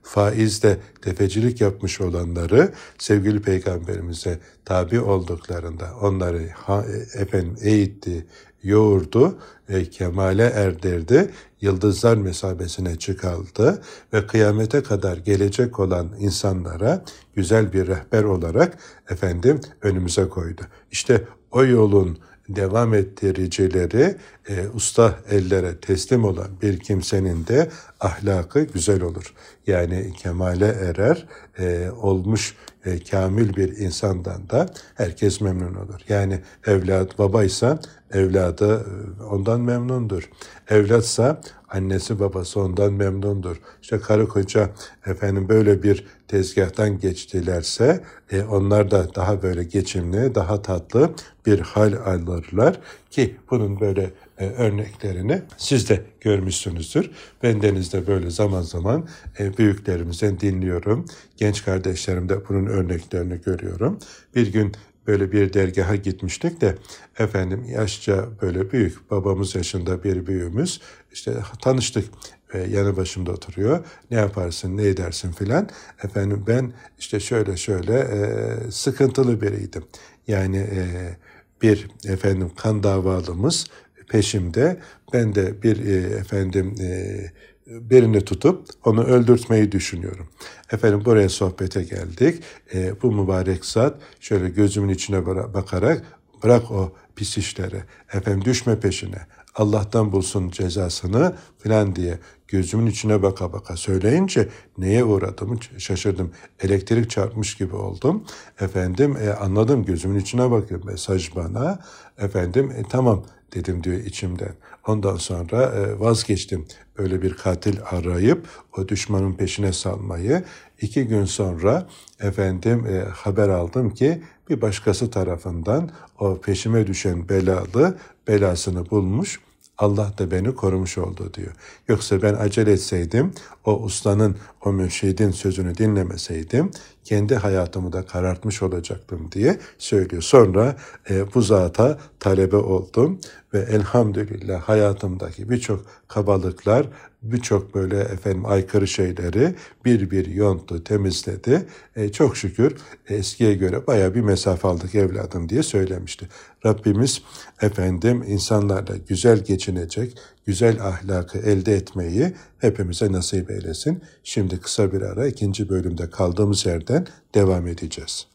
faizle 0.02 0.76
tefecilik 1.02 1.60
yapmış 1.60 2.00
olanları 2.00 2.72
sevgili 2.98 3.42
Peygamberimize 3.42 4.38
tabi 4.64 5.00
olduklarında 5.00 5.86
onları 6.00 6.48
ha, 6.54 6.84
efendim 7.14 7.56
eğitti, 7.62 8.26
yoğurdu, 8.62 9.38
e, 9.68 9.84
kemale 9.90 10.44
erdirdi, 10.44 11.30
yıldızlar 11.60 12.16
mesabesine 12.16 12.96
çıkardı 12.96 13.82
ve 14.12 14.26
kıyamete 14.26 14.82
kadar 14.82 15.16
gelecek 15.16 15.80
olan 15.80 16.08
insanlara 16.18 17.04
güzel 17.34 17.72
bir 17.72 17.86
rehber 17.86 18.24
olarak 18.24 18.78
efendim 19.10 19.60
önümüze 19.82 20.28
koydu. 20.28 20.62
İşte 20.90 21.24
o 21.50 21.64
yolun 21.64 22.18
devam 22.48 22.94
ettiricileri 22.94 24.16
e, 24.48 24.68
usta 24.74 25.18
ellere 25.30 25.80
teslim 25.80 26.24
olan 26.24 26.48
bir 26.62 26.78
kimsenin 26.78 27.46
de 27.46 27.70
ahlakı 28.00 28.60
güzel 28.60 29.02
olur. 29.02 29.34
Yani 29.66 30.12
kemale 30.12 30.66
erer, 30.66 31.26
e, 31.58 31.90
olmuş 31.90 32.54
e, 32.84 32.98
kamil 32.98 33.56
bir 33.56 33.76
insandan 33.76 34.50
da 34.50 34.66
herkes 34.94 35.40
memnun 35.40 35.74
olur. 35.74 36.00
Yani 36.08 36.40
evlat 36.66 37.18
babaysa 37.18 37.80
evladı 38.12 38.86
e, 39.20 39.22
ondan 39.22 39.60
memnundur. 39.60 40.30
Evlatsa 40.68 41.40
annesi 41.68 42.20
babası 42.20 42.60
ondan 42.60 42.92
memnundur. 42.92 43.60
İşte 43.82 43.98
karı 43.98 44.28
koca 44.28 44.70
efendim 45.06 45.48
böyle 45.48 45.82
bir 45.82 46.06
tezgahtan 46.28 46.98
geçtilerse 46.98 48.04
e, 48.30 48.42
onlar 48.42 48.90
da 48.90 49.14
daha 49.14 49.42
böyle 49.42 49.64
geçimli, 49.64 50.34
daha 50.34 50.62
tatlı 50.62 51.10
bir 51.46 51.60
hal 51.60 51.92
alırlar 51.92 52.80
ki 53.10 53.36
bunun 53.50 53.80
böyle 53.80 54.10
e, 54.38 54.46
örneklerini 54.46 55.42
siz 55.56 55.88
de 55.88 56.04
görmüşsünüzdür. 56.20 57.10
Bendeniz 57.42 57.92
de 57.92 58.06
böyle 58.06 58.30
zaman 58.30 58.62
zaman 58.62 59.08
e, 59.38 59.56
büyüklerimizden 59.58 60.40
dinliyorum. 60.40 61.04
Genç 61.36 61.64
kardeşlerim 61.64 62.28
de 62.28 62.48
bunun 62.48 62.66
örneklerini 62.66 63.40
görüyorum. 63.46 63.98
Bir 64.34 64.52
gün 64.52 64.72
böyle 65.06 65.32
bir 65.32 65.52
dergaha 65.52 65.96
gitmiştik 65.96 66.60
de 66.60 66.74
efendim 67.18 67.64
yaşça 67.68 68.28
böyle 68.42 68.72
büyük 68.72 69.10
babamız 69.10 69.54
yaşında 69.54 70.04
bir 70.04 70.26
büyüğümüz 70.26 70.80
işte 71.12 71.34
tanıştık 71.62 72.04
e, 72.52 72.58
yanı 72.58 72.96
başımda 72.96 73.32
oturuyor. 73.32 73.84
Ne 74.10 74.16
yaparsın, 74.16 74.76
ne 74.76 74.82
edersin 74.82 75.32
filan. 75.32 75.68
Efendim 76.04 76.44
ben 76.46 76.72
işte 76.98 77.20
şöyle 77.20 77.56
şöyle 77.56 77.98
e, 77.98 78.70
sıkıntılı 78.70 79.40
biriydim. 79.40 79.84
Yani 80.26 80.56
e, 80.56 81.16
bir 81.62 81.88
efendim 82.04 82.50
kan 82.56 82.82
davalımız 82.82 83.66
peşimde. 84.08 84.80
Ben 85.12 85.34
de 85.34 85.62
bir 85.62 85.86
e, 85.86 86.16
efendim 86.16 86.74
e, 86.80 87.20
birini 87.66 88.24
tutup 88.24 88.68
onu 88.84 89.04
öldürtmeyi 89.04 89.72
düşünüyorum. 89.72 90.28
Efendim 90.72 91.04
buraya 91.04 91.28
sohbete 91.28 91.82
geldik. 91.82 92.42
E, 92.74 93.02
bu 93.02 93.12
mübarek 93.12 93.64
zat 93.64 93.94
şöyle 94.20 94.48
gözümün 94.48 94.88
içine 94.88 95.26
bakarak 95.26 96.04
bırak 96.42 96.70
o 96.70 96.92
pis 97.16 97.38
işleri. 97.38 97.82
Efendim 98.12 98.44
düşme 98.44 98.80
peşine. 98.80 99.26
Allah'tan 99.54 100.12
bulsun 100.12 100.50
cezasını 100.50 101.34
filan 101.58 101.96
diye 101.96 102.18
gözümün 102.48 102.86
içine 102.86 103.22
baka 103.22 103.52
baka 103.52 103.76
söyleyince 103.76 104.48
neye 104.78 105.04
uğradım 105.04 105.58
şaşırdım. 105.78 106.32
Elektrik 106.60 107.10
çarpmış 107.10 107.54
gibi 107.54 107.76
oldum. 107.76 108.24
Efendim 108.60 109.16
e, 109.16 109.30
anladım 109.30 109.84
gözümün 109.84 110.18
içine 110.18 110.50
bakıyor 110.50 110.84
mesaj 110.84 111.36
bana. 111.36 111.78
Efendim 112.18 112.70
e, 112.70 112.82
tamam 112.88 113.24
dedim 113.54 113.84
diyor 113.84 113.96
içimden. 113.96 114.54
Ondan 114.86 115.16
sonra 115.16 115.62
e, 115.62 116.00
vazgeçtim 116.00 116.66
öyle 116.98 117.22
bir 117.22 117.34
katil 117.34 117.76
arayıp 117.90 118.48
o 118.76 118.88
düşmanın 118.88 119.32
peşine 119.32 119.72
salmayı. 119.72 120.44
İki 120.80 121.04
gün 121.04 121.24
sonra 121.24 121.88
efendim 122.20 122.86
e, 122.86 122.98
haber 122.98 123.48
aldım 123.48 123.90
ki 123.90 124.22
bir 124.50 124.60
başkası 124.60 125.10
tarafından 125.10 125.90
o 126.18 126.40
peşime 126.40 126.86
düşen 126.86 127.28
belalı 127.28 127.98
belasını 128.28 128.90
bulmuş 128.90 129.40
Allah 129.78 130.12
da 130.18 130.30
beni 130.30 130.54
korumuş 130.54 130.98
oldu 130.98 131.34
diyor. 131.34 131.52
Yoksa 131.88 132.22
ben 132.22 132.34
acele 132.34 132.72
etseydim, 132.72 133.32
o 133.64 133.80
ustanın, 133.80 134.36
o 134.64 134.72
mürşidin 134.72 135.30
sözünü 135.30 135.76
dinlemeseydim, 135.78 136.70
kendi 137.04 137.36
hayatımı 137.36 137.92
da 137.92 138.06
karartmış 138.06 138.62
olacaktım 138.62 139.28
diye 139.32 139.58
söylüyor. 139.78 140.22
Sonra 140.22 140.76
e, 141.10 141.34
bu 141.34 141.42
zata 141.42 141.98
talebe 142.20 142.56
oldum 142.56 143.20
ve 143.54 143.58
elhamdülillah 143.58 144.60
hayatımdaki 144.60 145.50
birçok 145.50 145.86
kabalıklar, 146.08 146.86
birçok 147.32 147.74
böyle 147.74 147.98
efendim 148.00 148.46
aykırı 148.46 148.88
şeyleri 148.88 149.54
bir 149.84 150.10
bir 150.10 150.26
yonttu, 150.26 150.84
temizledi. 150.84 151.66
E, 151.96 152.12
çok 152.12 152.36
şükür 152.36 152.76
eskiye 153.08 153.54
göre 153.54 153.86
baya 153.86 154.14
bir 154.14 154.20
mesafe 154.20 154.68
aldık 154.68 154.94
evladım 154.94 155.48
diye 155.48 155.62
söylemişti. 155.62 156.28
Rabbimiz 156.66 157.22
efendim 157.62 158.24
insanlarla 158.26 158.96
güzel 159.08 159.44
geçinecek, 159.44 160.18
güzel 160.46 160.82
ahlakı 160.82 161.38
elde 161.38 161.74
etmeyi 161.74 162.32
hepimize 162.58 163.12
nasip 163.12 163.50
eylesin. 163.50 164.02
Şimdi 164.24 164.60
kısa 164.60 164.92
bir 164.92 165.02
ara 165.02 165.26
ikinci 165.26 165.68
bölümde 165.68 166.10
kaldığımız 166.10 166.66
yerden 166.66 167.06
devam 167.34 167.66
edeceğiz. 167.66 168.26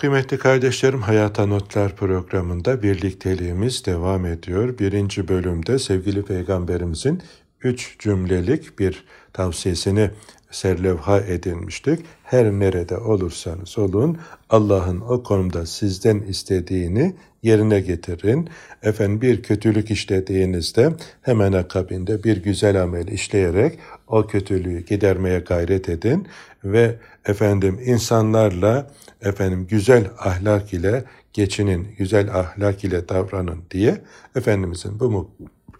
Kıymetli 0.00 0.38
kardeşlerim 0.38 1.02
Hayata 1.02 1.46
Notlar 1.46 1.96
programında 1.96 2.82
birlikteliğimiz 2.82 3.86
devam 3.86 4.26
ediyor. 4.26 4.78
Birinci 4.78 5.28
bölümde 5.28 5.78
sevgili 5.78 6.22
peygamberimizin 6.22 7.22
üç 7.62 7.98
cümlelik 7.98 8.78
bir 8.78 9.04
tavsiyesini 9.32 10.10
serlevha 10.50 11.20
edinmiştik. 11.20 12.00
Her 12.24 12.52
nerede 12.52 12.98
olursanız 12.98 13.78
olun 13.78 14.18
Allah'ın 14.50 15.00
o 15.00 15.22
konuda 15.22 15.66
sizden 15.66 16.18
istediğini 16.18 17.14
yerine 17.42 17.80
getirin. 17.80 18.48
Efendim 18.82 19.20
bir 19.20 19.42
kötülük 19.42 19.90
işlediğinizde 19.90 20.92
hemen 21.22 21.52
akabinde 21.52 22.24
bir 22.24 22.42
güzel 22.42 22.82
amel 22.82 23.08
işleyerek 23.08 23.78
o 24.08 24.26
kötülüğü 24.26 24.86
gidermeye 24.86 25.38
gayret 25.38 25.88
edin 25.88 26.28
ve 26.64 26.96
efendim 27.26 27.80
insanlarla 27.84 28.90
efendim 29.22 29.66
güzel 29.70 30.10
ahlak 30.18 30.74
ile 30.74 31.04
geçinin, 31.32 31.88
güzel 31.98 32.34
ahlak 32.34 32.84
ile 32.84 33.08
davranın 33.08 33.58
diye 33.70 34.00
Efendimizin 34.36 35.00
bu 35.00 35.30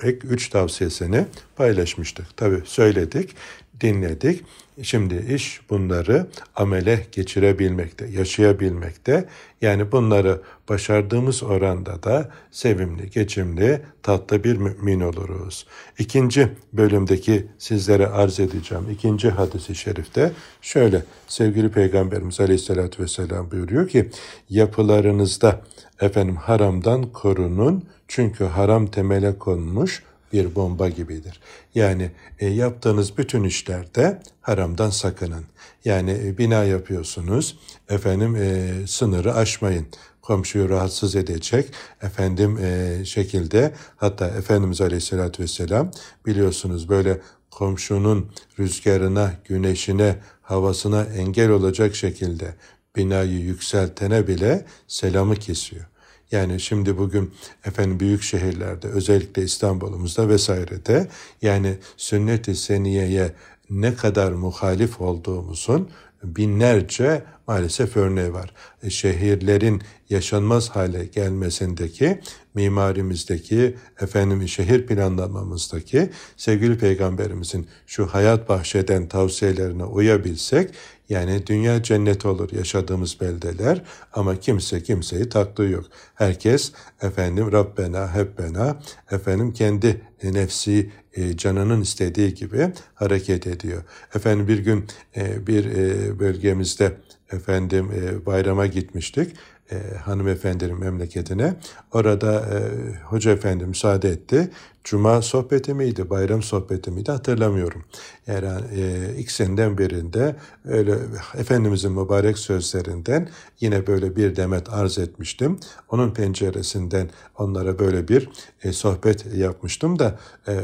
ek 0.02 0.18
üç 0.28 0.48
tavsiyesini 0.48 1.26
paylaşmıştık. 1.56 2.36
Tabi 2.36 2.56
söyledik, 2.64 3.36
dinledik. 3.80 4.44
Şimdi 4.82 5.34
iş 5.34 5.60
bunları 5.70 6.26
amele 6.56 7.06
geçirebilmekte, 7.12 8.06
yaşayabilmekte. 8.06 9.28
Yani 9.60 9.92
bunları 9.92 10.40
başardığımız 10.68 11.42
oranda 11.42 12.02
da 12.02 12.30
sevimli, 12.50 13.10
geçimli, 13.10 13.80
tatlı 14.02 14.44
bir 14.44 14.56
mümin 14.56 15.00
oluruz. 15.00 15.66
İkinci 15.98 16.48
bölümdeki 16.72 17.46
sizlere 17.58 18.06
arz 18.06 18.40
edeceğim 18.40 18.84
ikinci 18.92 19.30
hadisi 19.30 19.74
şerifte 19.74 20.32
şöyle 20.62 21.02
sevgili 21.28 21.70
Peygamberimiz 21.70 22.40
Aleyhisselatü 22.40 23.02
Vesselam 23.02 23.50
buyuruyor 23.50 23.88
ki 23.88 24.10
yapılarınızda 24.48 25.60
efendim 26.00 26.36
haramdan 26.36 27.12
korunun 27.12 27.84
çünkü 28.11 28.44
haram 28.44 28.87
temele 28.87 29.38
konmuş 29.38 30.03
bir 30.33 30.55
bomba 30.55 30.88
gibidir. 30.88 31.40
Yani 31.75 32.11
e, 32.38 32.49
yaptığınız 32.49 33.18
bütün 33.18 33.44
işlerde 33.44 34.23
haramdan 34.40 34.90
sakının. 34.90 35.44
Yani 35.85 36.11
e, 36.25 36.38
bina 36.38 36.64
yapıyorsunuz, 36.64 37.59
efendim 37.88 38.37
e, 38.37 38.73
sınırı 38.87 39.35
aşmayın 39.35 39.87
komşuyu 40.23 40.68
rahatsız 40.68 41.16
edecek 41.16 41.73
efendim 42.03 42.59
e, 42.59 43.05
şekilde 43.05 43.75
hatta 43.96 44.27
Efendimiz 44.27 44.81
Aleyhisselatü 44.81 45.42
Vesselam 45.42 45.90
biliyorsunuz 46.27 46.88
böyle 46.88 47.20
komşunun 47.51 48.31
rüzgarına, 48.59 49.33
güneşine, 49.44 50.16
havasına 50.42 51.03
engel 51.05 51.51
olacak 51.51 51.94
şekilde 51.94 52.55
binayı 52.96 53.40
yükseltene 53.40 54.27
bile 54.27 54.66
selamı 54.88 55.37
kesiyor. 55.37 55.89
Yani 56.33 56.61
şimdi 56.61 56.99
bugün 56.99 57.35
efendim 57.64 58.01
büyük 58.01 58.23
şehirlerde 58.23 58.88
özellikle 58.88 59.43
İstanbul'umuzda 59.43 60.29
vesairede 60.29 61.09
yani 61.43 61.75
sünnet-i 61.97 62.55
seniyeye 62.55 63.33
ne 63.71 63.95
kadar 63.95 64.33
muhalif 64.33 65.01
olduğumuzun 65.01 65.90
binlerce 66.25 67.23
maalesef 67.47 67.97
örneği 67.97 68.33
var. 68.33 68.55
E, 68.83 68.90
şehirlerin 68.90 69.83
yaşanmaz 70.11 70.71
hale 70.71 71.05
gelmesindeki 71.05 72.21
mimarimizdeki 72.55 73.77
efendim 74.01 74.49
şehir 74.49 74.87
planlamamızdaki 74.87 76.11
sevgili 76.37 76.79
peygamberimizin 76.79 77.66
şu 77.87 78.07
hayat 78.07 78.49
bahşeden 78.49 79.09
tavsiyelerine 79.09 79.85
uyabilsek 79.85 80.71
yani 81.11 81.46
dünya 81.46 81.83
cennet 81.83 82.27
olur 82.27 82.53
yaşadığımız 82.53 83.20
beldeler 83.20 83.83
ama 84.12 84.40
kimse 84.40 84.83
kimseyi 84.83 85.29
taktığı 85.29 85.62
yok. 85.62 85.85
Herkes 86.14 86.73
efendim 87.03 87.53
Rabbena 87.53 88.14
Hebbena 88.14 88.83
efendim 89.11 89.53
kendi 89.53 90.01
nefsi 90.25 90.90
e, 91.14 91.37
canının 91.37 91.81
istediği 91.81 92.35
gibi 92.35 92.73
hareket 92.94 93.46
ediyor. 93.46 93.83
Efendim 94.14 94.49
bir 94.49 94.59
gün 94.59 94.87
e, 95.16 95.46
bir 95.46 95.64
e, 95.64 96.18
bölgemizde 96.18 96.96
efendim 97.33 97.90
bayrama 98.27 98.66
gitmiştik 98.66 99.37
e, 99.72 99.96
hanımefendinin 99.96 100.80
memleketine. 100.80 101.54
Orada 101.92 102.33
e, 102.33 102.59
hoca 103.04 103.30
efendi 103.30 103.66
müsaade 103.66 104.09
etti. 104.09 104.50
Cuma 104.85 105.22
sohbeti 105.22 105.74
miydi, 105.74 106.11
bayram 106.11 106.42
sohbeti 106.42 106.90
miydi 106.90 107.12
hatırlamıyorum. 107.12 107.85
Yani 108.26 108.46
e, 108.76 109.14
ikisinden 109.18 109.78
birinde 109.78 110.37
öyle 110.64 110.94
Efendimizin 111.35 111.92
mübarek 111.92 112.38
sözlerinden 112.38 113.28
yine 113.61 113.87
böyle 113.87 114.16
bir 114.16 114.37
demet 114.37 114.72
arz 114.72 114.98
etmiştim. 114.98 115.61
Onun 115.88 116.11
penceresinden 116.11 117.11
onlara 117.38 117.78
böyle 117.78 118.09
bir 118.09 118.30
e, 118.62 118.72
sohbet 118.72 119.35
yapmıştım 119.35 119.98
da 119.98 120.18
e, 120.48 120.54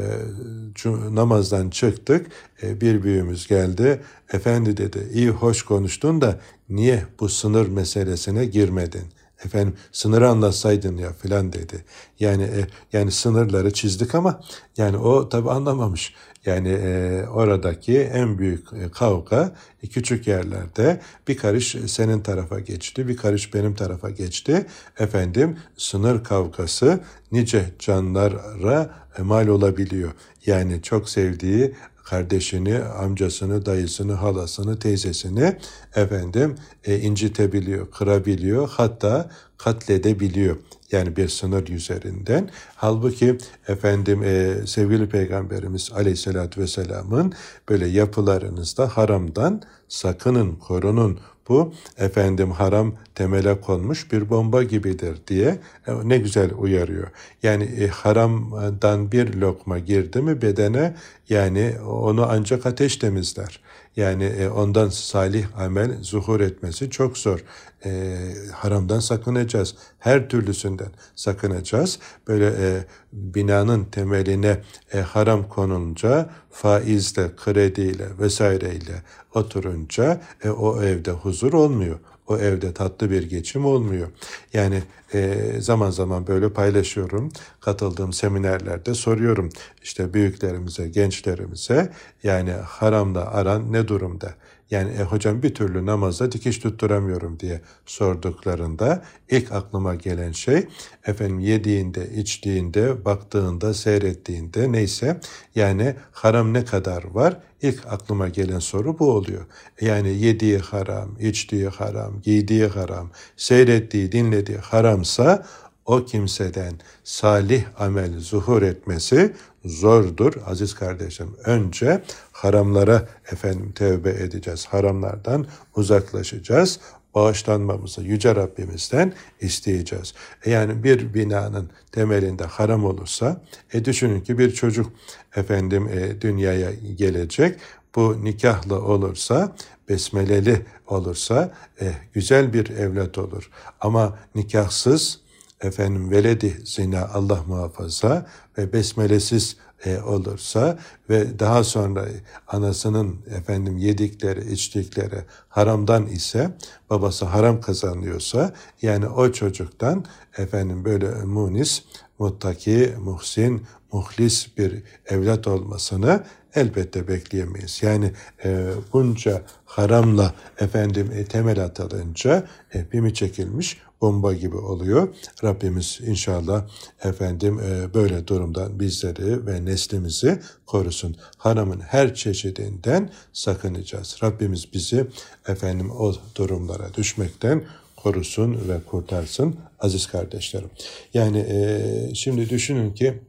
namazdan 1.11 1.69
çıktık. 1.69 2.27
E, 2.63 2.81
bir 2.81 3.03
büyüğümüz 3.03 3.47
geldi. 3.47 4.01
Efendi 4.33 4.77
dedi 4.77 5.07
iyi 5.13 5.29
hoş 5.29 5.63
konuştun 5.63 6.21
da 6.21 6.39
niye 6.69 7.05
bu 7.19 7.29
sınır 7.29 7.67
meselesine 7.67 8.45
girmedin? 8.45 9.03
Efendim 9.45 9.75
sınırı 9.91 10.29
anlatsaydın 10.29 10.97
ya 10.97 11.13
filan 11.13 11.53
dedi. 11.53 11.85
Yani 12.19 12.43
e, 12.43 12.67
yani 12.93 13.11
sınırları 13.11 13.73
çizdik 13.73 14.15
ama 14.15 14.41
yani 14.77 14.97
o 14.97 15.29
tabi 15.29 15.49
anlamamış. 15.51 16.13
Yani 16.45 16.69
e, 16.69 17.23
oradaki 17.27 17.99
en 17.99 18.37
büyük 18.37 18.73
e, 18.73 18.91
kavga 18.91 19.55
e, 19.83 19.87
küçük 19.87 20.27
yerlerde 20.27 21.01
bir 21.27 21.37
karış 21.37 21.75
senin 21.87 22.19
tarafa 22.19 22.59
geçti, 22.59 23.07
bir 23.07 23.17
karış 23.17 23.53
benim 23.53 23.75
tarafa 23.75 24.09
geçti. 24.09 24.65
Efendim 24.99 25.57
sınır 25.77 26.23
kavgası 26.23 26.99
nice 27.31 27.65
canlara 27.79 28.89
e, 29.17 29.21
mal 29.21 29.47
olabiliyor. 29.47 30.11
Yani 30.45 30.81
çok 30.81 31.09
sevdiği 31.09 31.75
kardeşini, 32.09 32.79
amcasını, 32.79 33.65
dayısını, 33.65 34.13
halasını, 34.13 34.79
teyzesini 34.79 35.57
efendim 35.95 36.55
e, 36.85 36.99
incitebiliyor, 36.99 37.91
kırabiliyor, 37.91 38.69
hatta 38.69 39.29
katledebiliyor. 39.57 40.57
Yani 40.91 41.15
bir 41.15 41.29
sınır 41.29 41.67
üzerinden. 41.67 42.49
Halbuki 42.75 43.37
efendim 43.67 44.23
e, 44.23 44.55
sevgili 44.65 45.09
peygamberimiz 45.09 45.91
aleyhissalatü 45.93 46.61
vesselamın 46.61 47.33
böyle 47.69 47.87
yapılarınızda 47.87 48.97
haramdan 48.97 49.61
sakının, 49.87 50.55
korunun, 50.55 51.19
bu 51.49 51.73
efendim 51.97 52.51
haram 52.51 52.93
temele 53.15 53.61
konmuş 53.61 54.11
bir 54.11 54.29
bomba 54.29 54.63
gibidir 54.63 55.17
diye 55.27 55.59
e, 55.87 55.91
ne 56.03 56.17
güzel 56.17 56.51
uyarıyor. 56.57 57.07
Yani 57.43 57.63
e, 57.63 57.87
haramdan 57.87 59.11
bir 59.11 59.33
lokma 59.33 59.79
girdi 59.79 60.21
mi 60.21 60.41
bedene 60.41 60.95
yani 61.29 61.75
onu 61.87 62.25
ancak 62.29 62.65
ateş 62.65 62.97
temizler. 62.97 63.59
Yani 63.95 64.23
e, 64.23 64.49
ondan 64.49 64.89
salih 64.89 65.59
amel 65.59 66.03
zuhur 66.03 66.39
etmesi 66.39 66.89
çok 66.89 67.17
zor. 67.17 67.43
E, 67.85 68.17
haramdan 68.53 68.99
sakınacağız. 68.99 69.75
Her 69.99 70.29
türlüsünden 70.29 70.91
sakınacağız. 71.15 71.99
Böyle 72.27 72.45
e, 72.45 72.85
binanın 73.13 73.83
temeline 73.83 74.61
e, 74.93 74.99
haram 74.99 75.49
konunca 75.49 76.29
faizle, 76.51 77.35
krediyle 77.35 78.05
vesaireyle 78.19 79.03
oturunca 79.33 80.21
e, 80.43 80.49
o 80.49 80.83
evde 80.83 81.11
huzur 81.11 81.53
olmuyor 81.53 81.99
o 82.27 82.37
evde 82.37 82.73
tatlı 82.73 83.11
bir 83.11 83.29
geçim 83.29 83.65
olmuyor. 83.65 84.07
Yani 84.53 84.83
e, 85.13 85.51
zaman 85.59 85.91
zaman 85.91 86.27
böyle 86.27 86.49
paylaşıyorum. 86.49 87.31
Katıldığım 87.59 88.13
seminerlerde 88.13 88.93
soruyorum 88.93 89.49
işte 89.83 90.13
büyüklerimize, 90.13 90.87
gençlerimize 90.87 91.93
yani 92.23 92.51
haramla 92.51 93.25
aran 93.25 93.73
ne 93.73 93.87
durumda? 93.87 94.33
Yani 94.71 94.91
e, 94.91 95.03
hocam 95.03 95.43
bir 95.43 95.55
türlü 95.55 95.85
namazda 95.85 96.31
dikiş 96.31 96.57
tutturamıyorum 96.59 97.39
diye 97.39 97.61
sorduklarında 97.85 99.03
ilk 99.29 99.51
aklıma 99.51 99.95
gelen 99.95 100.31
şey 100.31 100.67
efendim 101.05 101.39
yediğinde, 101.39 102.09
içtiğinde, 102.15 103.05
baktığında, 103.05 103.73
seyrettiğinde 103.73 104.71
neyse 104.71 105.19
yani 105.55 105.95
haram 106.11 106.53
ne 106.53 106.65
kadar 106.65 107.03
var? 107.03 107.39
İlk 107.61 107.85
aklıma 107.87 108.27
gelen 108.29 108.59
soru 108.59 108.99
bu 108.99 109.11
oluyor. 109.11 109.45
Yani 109.81 110.09
yediği 110.09 110.57
haram, 110.57 111.09
içtiği 111.19 111.67
haram, 111.67 112.21
giydiği 112.21 112.67
haram, 112.67 113.09
seyrettiği, 113.37 114.11
dinlediği 114.11 114.57
haramsa 114.57 115.45
o 115.85 116.05
kimseden 116.05 116.73
salih 117.03 117.63
amel 117.77 118.19
zuhur 118.19 118.61
etmesi 118.61 119.33
zordur 119.65 120.33
aziz 120.45 120.75
kardeşim. 120.75 121.35
Önce 121.45 122.03
haramlara 122.31 123.07
efendim 123.31 123.71
tevbe 123.71 124.09
edeceğiz. 124.09 124.65
Haramlardan 124.65 125.45
uzaklaşacağız. 125.75 126.79
Bağışlanmamızı 127.17 128.01
Yüce 128.01 128.35
Rabbimizden 128.35 129.13
isteyeceğiz. 129.41 130.13
E 130.45 130.51
yani 130.51 130.83
bir 130.83 131.13
binanın 131.13 131.69
temelinde 131.91 132.43
haram 132.43 132.85
olursa, 132.85 133.41
e 133.73 133.85
düşünün 133.85 134.21
ki 134.21 134.37
bir 134.37 134.51
çocuk 134.51 134.91
efendim 135.35 135.87
e, 135.87 136.21
dünyaya 136.21 136.71
gelecek. 136.95 137.59
Bu 137.95 138.23
nikahlı 138.23 138.81
olursa, 138.83 139.55
besmeleli 139.89 140.65
olursa 140.87 141.53
e, 141.81 141.91
güzel 142.13 142.53
bir 142.53 142.69
evlat 142.69 143.17
olur. 143.17 143.49
Ama 143.81 144.19
nikahsız, 144.35 145.19
efendim 145.61 146.11
veledi 146.11 146.61
zina 146.65 147.09
Allah 147.13 147.43
muhafaza 147.47 148.27
ve 148.57 148.73
besmelesiz 148.73 149.57
e, 149.85 150.01
olursa 150.01 150.79
ve 151.09 151.39
daha 151.39 151.63
sonra 151.63 152.05
anasının 152.47 153.19
efendim 153.35 153.77
yedikleri, 153.77 154.51
içtikleri 154.51 155.23
haramdan 155.49 156.05
ise 156.05 156.57
babası 156.89 157.25
haram 157.25 157.61
kazanıyorsa 157.61 158.53
yani 158.81 159.07
o 159.07 159.31
çocuktan 159.31 160.05
efendim 160.37 160.85
böyle 160.85 161.11
munis, 161.11 161.83
muttaki, 162.19 162.93
muhsin, 162.99 163.65
muhlis 163.91 164.57
bir 164.57 164.83
evlat 165.05 165.47
olmasını 165.47 166.23
elbette 166.57 167.07
bekleyemeyiz. 167.07 167.83
Yani 167.83 168.11
e, 168.45 168.69
bunca 168.93 169.41
haramla 169.65 170.33
efendim 170.59 171.11
e, 171.15 171.25
temel 171.25 171.63
atılınca 171.63 172.47
e, 172.73 172.85
pimi 172.85 173.13
çekilmiş 173.13 173.77
bomba 174.01 174.33
gibi 174.33 174.55
oluyor. 174.57 175.15
Rabbimiz 175.43 175.99
inşallah 176.05 176.67
efendim 177.03 177.59
e, 177.59 177.93
böyle 177.93 178.27
durumdan 178.27 178.79
bizleri 178.79 179.47
ve 179.47 179.65
neslimizi 179.65 180.39
korusun. 180.65 181.15
Haramın 181.37 181.79
her 181.79 182.15
çeşidinden 182.15 183.09
sakınacağız. 183.33 184.17
Rabbimiz 184.23 184.73
bizi 184.73 185.07
efendim 185.47 185.91
o 185.91 186.13
durumlara 186.35 186.93
düşmekten 186.93 187.63
korusun 187.95 188.53
ve 188.53 188.79
kurtarsın 188.89 189.55
aziz 189.79 190.07
kardeşlerim. 190.07 190.69
Yani 191.13 191.39
e, 191.49 192.15
şimdi 192.15 192.49
düşünün 192.49 192.93
ki 192.93 193.19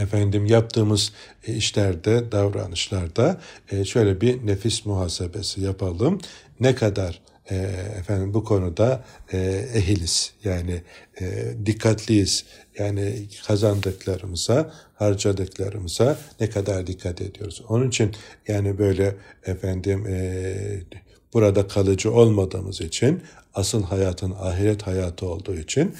efendim 0.00 0.46
yaptığımız 0.46 1.12
işlerde, 1.46 2.32
davranışlarda 2.32 3.40
e, 3.70 3.84
şöyle 3.84 4.20
bir 4.20 4.46
nefis 4.46 4.86
muhasebesi 4.86 5.60
yapalım. 5.60 6.20
Ne 6.60 6.74
kadar 6.74 7.20
e, 7.50 7.56
efendim 7.98 8.34
bu 8.34 8.44
konuda 8.44 9.04
e, 9.32 9.38
ehiliz 9.74 10.32
yani 10.44 10.82
dikkatliyiz 11.66 12.44
yani 12.78 13.28
kazandıklarımıza 13.46 14.72
harcadıklarımıza 14.94 16.18
ne 16.40 16.50
kadar 16.50 16.86
dikkat 16.86 17.20
ediyoruz. 17.20 17.62
Onun 17.68 17.88
için 17.88 18.12
yani 18.48 18.78
böyle 18.78 19.16
efendim 19.46 20.06
burada 21.34 21.68
kalıcı 21.68 22.12
olmadığımız 22.12 22.80
için 22.80 23.22
asıl 23.54 23.82
hayatın 23.82 24.30
ahiret 24.30 24.82
hayatı 24.82 25.26
olduğu 25.26 25.54
için 25.54 25.94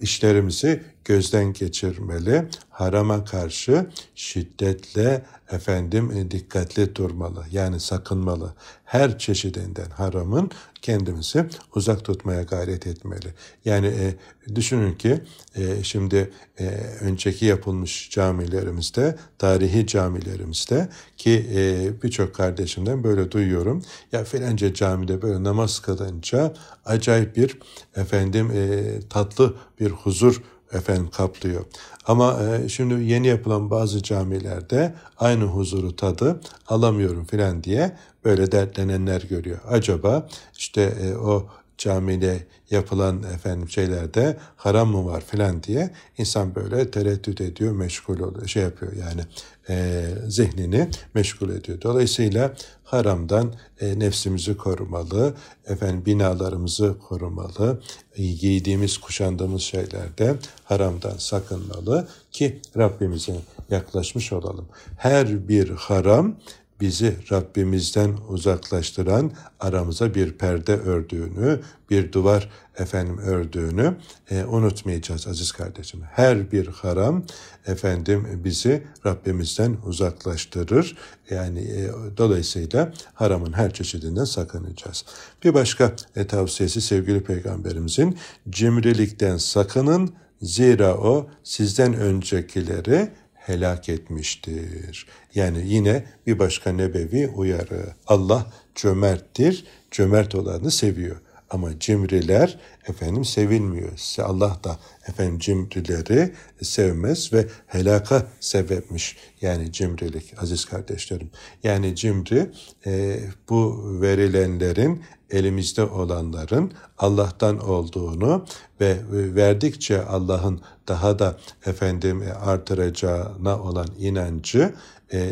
işlerimizi 0.00 0.82
gözden 1.06 1.52
geçirmeli, 1.52 2.48
harama 2.70 3.24
karşı 3.24 3.86
şiddetle 4.14 5.24
efendim 5.50 6.10
e, 6.10 6.30
dikkatli 6.30 6.94
durmalı. 6.94 7.44
Yani 7.52 7.80
sakınmalı. 7.80 8.54
Her 8.84 9.18
çeşidinden 9.18 9.90
haramın 9.90 10.50
kendimizi 10.82 11.46
uzak 11.74 12.04
tutmaya 12.04 12.42
gayret 12.42 12.86
etmeli. 12.86 13.34
Yani 13.64 13.86
e, 13.86 14.14
düşünün 14.56 14.94
ki 14.94 15.20
e, 15.54 15.82
şimdi 15.82 16.30
e, 16.58 16.64
önceki 17.00 17.46
yapılmış 17.46 18.10
camilerimizde, 18.10 19.16
tarihi 19.38 19.86
camilerimizde 19.86 20.88
ki 21.16 21.46
e, 21.54 21.90
birçok 22.02 22.34
kardeşimden 22.34 23.04
böyle 23.04 23.30
duyuyorum. 23.30 23.82
Ya 24.12 24.24
filanca 24.24 24.74
camide 24.74 25.22
böyle 25.22 25.44
namaz 25.44 25.80
kılınca 25.80 26.54
acayip 26.84 27.36
bir 27.36 27.58
efendim 27.96 28.50
e, 28.50 28.82
tatlı 29.10 29.54
bir 29.80 29.90
huzur 29.90 30.42
efendim 30.72 31.10
kaplıyor. 31.10 31.64
Ama 32.06 32.38
e, 32.42 32.68
şimdi 32.68 33.04
yeni 33.04 33.26
yapılan 33.26 33.70
bazı 33.70 34.02
camilerde 34.02 34.94
aynı 35.18 35.44
huzuru 35.44 35.96
tadı 35.96 36.40
alamıyorum 36.68 37.24
filan 37.24 37.64
diye 37.64 37.96
böyle 38.24 38.52
dertlenenler 38.52 39.22
görüyor. 39.22 39.58
Acaba 39.68 40.28
işte 40.58 40.82
e, 40.82 41.14
o 41.14 41.46
camide 41.78 42.46
yapılan 42.70 43.22
efendim 43.22 43.68
şeylerde 43.68 44.36
haram 44.56 44.88
mı 44.88 45.06
var 45.06 45.24
filan 45.26 45.62
diye 45.62 45.90
insan 46.18 46.54
böyle 46.54 46.90
tereddüt 46.90 47.40
ediyor, 47.40 47.72
meşgul 47.72 48.20
oluyor, 48.20 48.46
şey 48.46 48.62
yapıyor 48.62 48.92
yani 48.92 49.20
e, 49.68 50.04
zihnini 50.28 50.90
meşgul 51.14 51.50
ediyor. 51.50 51.80
Dolayısıyla 51.82 52.54
haramdan 52.86 53.54
e, 53.80 53.98
nefsimizi 53.98 54.56
korumalı, 54.56 55.34
efendim 55.66 56.06
binalarımızı 56.06 56.98
korumalı, 57.08 57.80
giydiğimiz, 58.16 58.98
kuşandığımız 58.98 59.62
şeylerde 59.62 60.34
haramdan 60.64 61.16
sakınmalı 61.18 62.08
ki 62.32 62.60
Rabbimize 62.76 63.36
yaklaşmış 63.70 64.32
olalım. 64.32 64.68
Her 64.96 65.48
bir 65.48 65.70
haram 65.70 66.36
bizi 66.80 67.16
Rabbimizden 67.32 68.16
uzaklaştıran 68.28 69.32
aramıza 69.60 70.14
bir 70.14 70.32
perde 70.32 70.76
ördüğünü, 70.76 71.60
bir 71.90 72.12
duvar 72.12 72.50
efendim 72.78 73.18
ördüğünü 73.18 73.96
e, 74.30 74.44
unutmayacağız 74.44 75.26
aziz 75.26 75.52
kardeşim. 75.52 76.00
Her 76.12 76.52
bir 76.52 76.66
haram 76.66 77.24
efendim 77.66 78.40
bizi 78.44 78.82
Rabbimizden 79.06 79.76
uzaklaştırır. 79.86 80.96
Yani 81.30 81.60
e, 81.60 81.90
dolayısıyla 82.16 82.92
haramın 83.14 83.52
her 83.52 83.74
çeşidinden 83.74 84.24
sakınacağız. 84.24 85.04
Bir 85.44 85.54
başka 85.54 85.92
e, 86.16 86.26
tavsiyesi 86.26 86.80
sevgili 86.80 87.24
peygamberimizin 87.24 88.18
cimrilikten 88.50 89.36
sakının 89.36 90.14
zira 90.42 90.94
o 90.94 91.28
sizden 91.44 91.94
öncekileri 91.94 93.08
helak 93.46 93.88
etmiştir. 93.88 95.06
Yani 95.34 95.62
yine 95.64 96.04
bir 96.26 96.38
başka 96.38 96.72
nebevi 96.72 97.28
uyarı. 97.28 97.94
Allah 98.06 98.52
cömerttir, 98.74 99.64
cömert 99.90 100.34
olanı 100.34 100.70
seviyor. 100.70 101.16
Ama 101.50 101.78
cimriler 101.80 102.58
efendim 102.88 103.24
sevilmiyor. 103.24 103.92
Allah 104.18 104.60
da 104.64 104.78
efendim 105.08 105.38
cimrileri 105.38 106.32
sevmez 106.62 107.32
ve 107.32 107.46
helaka 107.66 108.26
sebepmiş. 108.40 109.16
Yani 109.40 109.72
cimrilik 109.72 110.42
aziz 110.42 110.64
kardeşlerim. 110.64 111.30
Yani 111.64 111.96
cimri 111.96 112.50
e, 112.86 113.20
bu 113.48 113.82
verilenlerin 114.00 115.02
elimizde 115.30 115.84
olanların 115.84 116.72
Allah'tan 116.98 117.58
olduğunu 117.58 118.44
ve 118.80 118.98
verdikçe 119.10 120.02
Allah'ın 120.02 120.60
daha 120.88 121.18
da 121.18 121.38
efendim 121.66 122.22
artıracağına 122.44 123.62
olan 123.62 123.88
inancı 123.98 124.74
e, 125.12 125.30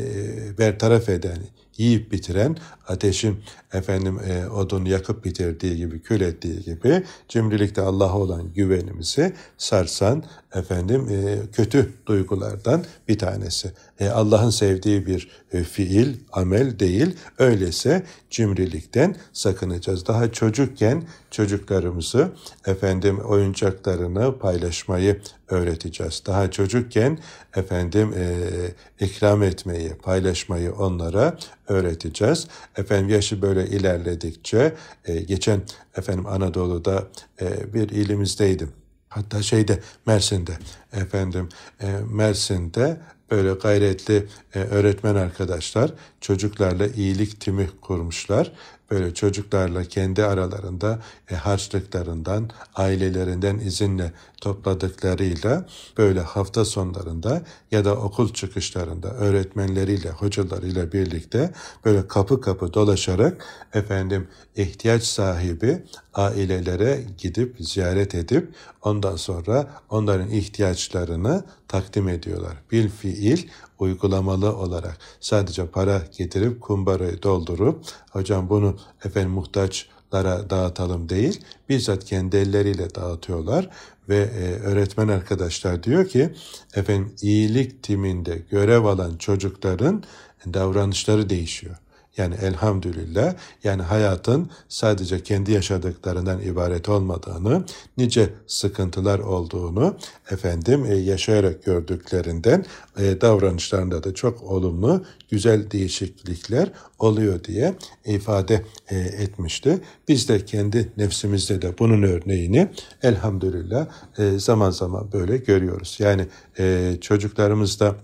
bertaraf 0.58 1.08
eden, 1.08 1.38
yiyip 1.76 2.12
bitiren, 2.12 2.56
ateşin 2.88 3.36
efendim 3.72 4.20
e, 4.28 4.48
odun 4.48 4.84
yakıp 4.84 5.24
bitirdiği 5.24 5.76
gibi, 5.76 6.02
kül 6.02 6.20
ettiği 6.20 6.62
gibi 6.62 7.02
cimrilikte 7.28 7.80
Allah'a 7.80 8.18
olan 8.18 8.52
güvenimizi 8.52 9.32
sarsan 9.58 10.24
efendim 10.54 11.08
e, 11.10 11.38
kötü 11.52 11.92
duygulardan 12.06 12.84
bir 13.08 13.18
tanesi. 13.18 13.72
E, 14.00 14.08
Allah'ın 14.08 14.50
sevdiği 14.50 15.06
bir 15.06 15.28
e, 15.52 15.64
fiil, 15.64 16.16
amel 16.32 16.78
değil. 16.78 17.16
Öyleyse 17.38 18.02
cimrilikten 18.30 19.16
sakınacağız. 19.32 20.06
Daha 20.06 20.32
çocukken 20.32 21.02
çocuklarımızı 21.30 22.32
efendim 22.66 23.18
oyuncaklarını 23.18 24.38
paylaşmayı 24.38 25.20
öğreteceğiz. 25.54 26.22
Daha 26.26 26.50
çocukken 26.50 27.18
efendim 27.56 28.14
e, 28.16 29.04
ikram 29.04 29.42
etmeyi, 29.42 29.90
paylaşmayı 29.94 30.72
onlara 30.72 31.38
öğreteceğiz. 31.68 32.46
Efendim 32.76 33.08
yaşı 33.08 33.42
böyle 33.42 33.66
ilerledikçe 33.66 34.74
e, 35.04 35.20
geçen 35.20 35.62
efendim 35.96 36.26
Anadolu'da 36.26 37.08
e, 37.40 37.74
bir 37.74 37.88
ilimizdeydim. 37.88 38.72
Hatta 39.08 39.42
şeyde 39.42 39.80
Mersin'de 40.06 40.52
efendim 40.92 41.48
e, 41.80 41.86
Mersin'de 42.10 43.00
böyle 43.30 43.52
gayretli 43.52 44.26
e, 44.54 44.58
öğretmen 44.58 45.14
arkadaşlar 45.14 45.92
çocuklarla 46.20 46.86
iyilik 46.86 47.40
timi 47.40 47.70
kurmuşlar 47.80 48.52
böyle 48.90 49.14
çocuklarla 49.14 49.84
kendi 49.84 50.24
aralarında 50.24 50.98
e, 51.30 51.34
harçlıklarından, 51.34 52.50
ailelerinden 52.74 53.58
izinle 53.58 54.12
topladıklarıyla 54.40 55.66
böyle 55.98 56.20
hafta 56.20 56.64
sonlarında 56.64 57.42
ya 57.70 57.84
da 57.84 57.96
okul 57.96 58.32
çıkışlarında 58.32 59.10
öğretmenleriyle, 59.10 60.10
hocalarıyla 60.10 60.92
birlikte 60.92 61.52
böyle 61.84 62.08
kapı 62.08 62.40
kapı 62.40 62.74
dolaşarak 62.74 63.44
efendim 63.74 64.28
ihtiyaç 64.56 65.02
sahibi 65.02 65.82
ailelere 66.14 67.04
gidip 67.18 67.56
ziyaret 67.60 68.14
edip 68.14 68.54
ondan 68.82 69.16
sonra 69.16 69.70
onların 69.90 70.30
ihtiyaçlarını 70.30 71.44
takdim 71.68 72.08
ediyorlar. 72.08 72.56
Bil 72.72 72.88
fiil 72.88 73.48
uygulamalı 73.78 74.56
olarak 74.56 74.98
sadece 75.20 75.66
para 75.66 76.02
getirip 76.18 76.60
kumbarayı 76.60 77.22
doldurup 77.22 77.84
hocam 78.10 78.48
bunu 78.48 78.76
efendim 79.04 79.30
muhtaçlara 79.30 80.50
dağıtalım 80.50 81.08
değil 81.08 81.40
bizzat 81.68 82.04
kendi 82.04 82.36
elleriyle 82.36 82.94
dağıtıyorlar 82.94 83.70
ve 84.08 84.16
e, 84.18 84.60
öğretmen 84.60 85.08
arkadaşlar 85.08 85.82
diyor 85.82 86.08
ki 86.08 86.34
efendim 86.74 87.14
iyilik 87.22 87.82
timinde 87.82 88.42
görev 88.50 88.84
alan 88.84 89.16
çocukların 89.16 90.02
davranışları 90.46 91.30
değişiyor. 91.30 91.76
Yani 92.16 92.34
elhamdülillah 92.42 93.34
yani 93.64 93.82
hayatın 93.82 94.50
sadece 94.68 95.22
kendi 95.22 95.52
yaşadıklarından 95.52 96.42
ibaret 96.42 96.88
olmadığını, 96.88 97.64
nice 97.96 98.30
sıkıntılar 98.46 99.18
olduğunu 99.18 99.96
efendim 100.30 100.84
e, 100.84 100.94
yaşayarak 100.94 101.64
gördüklerinden 101.64 102.64
e, 102.98 103.20
davranışlarında 103.20 104.04
da 104.04 104.14
çok 104.14 104.42
olumlu, 104.42 105.04
güzel 105.30 105.70
değişiklikler 105.70 106.72
oluyor 106.98 107.44
diye 107.44 107.74
ifade 108.04 108.64
e, 108.88 108.96
etmişti. 108.98 109.80
Biz 110.08 110.28
de 110.28 110.44
kendi 110.44 110.92
nefsimizde 110.96 111.62
de 111.62 111.78
bunun 111.78 112.02
örneğini 112.02 112.68
elhamdülillah 113.02 113.86
e, 114.18 114.38
zaman 114.38 114.70
zaman 114.70 115.12
böyle 115.12 115.36
görüyoruz. 115.36 115.96
Yani 116.00 116.26
e, 116.58 116.96
çocuklarımızda 117.00 117.96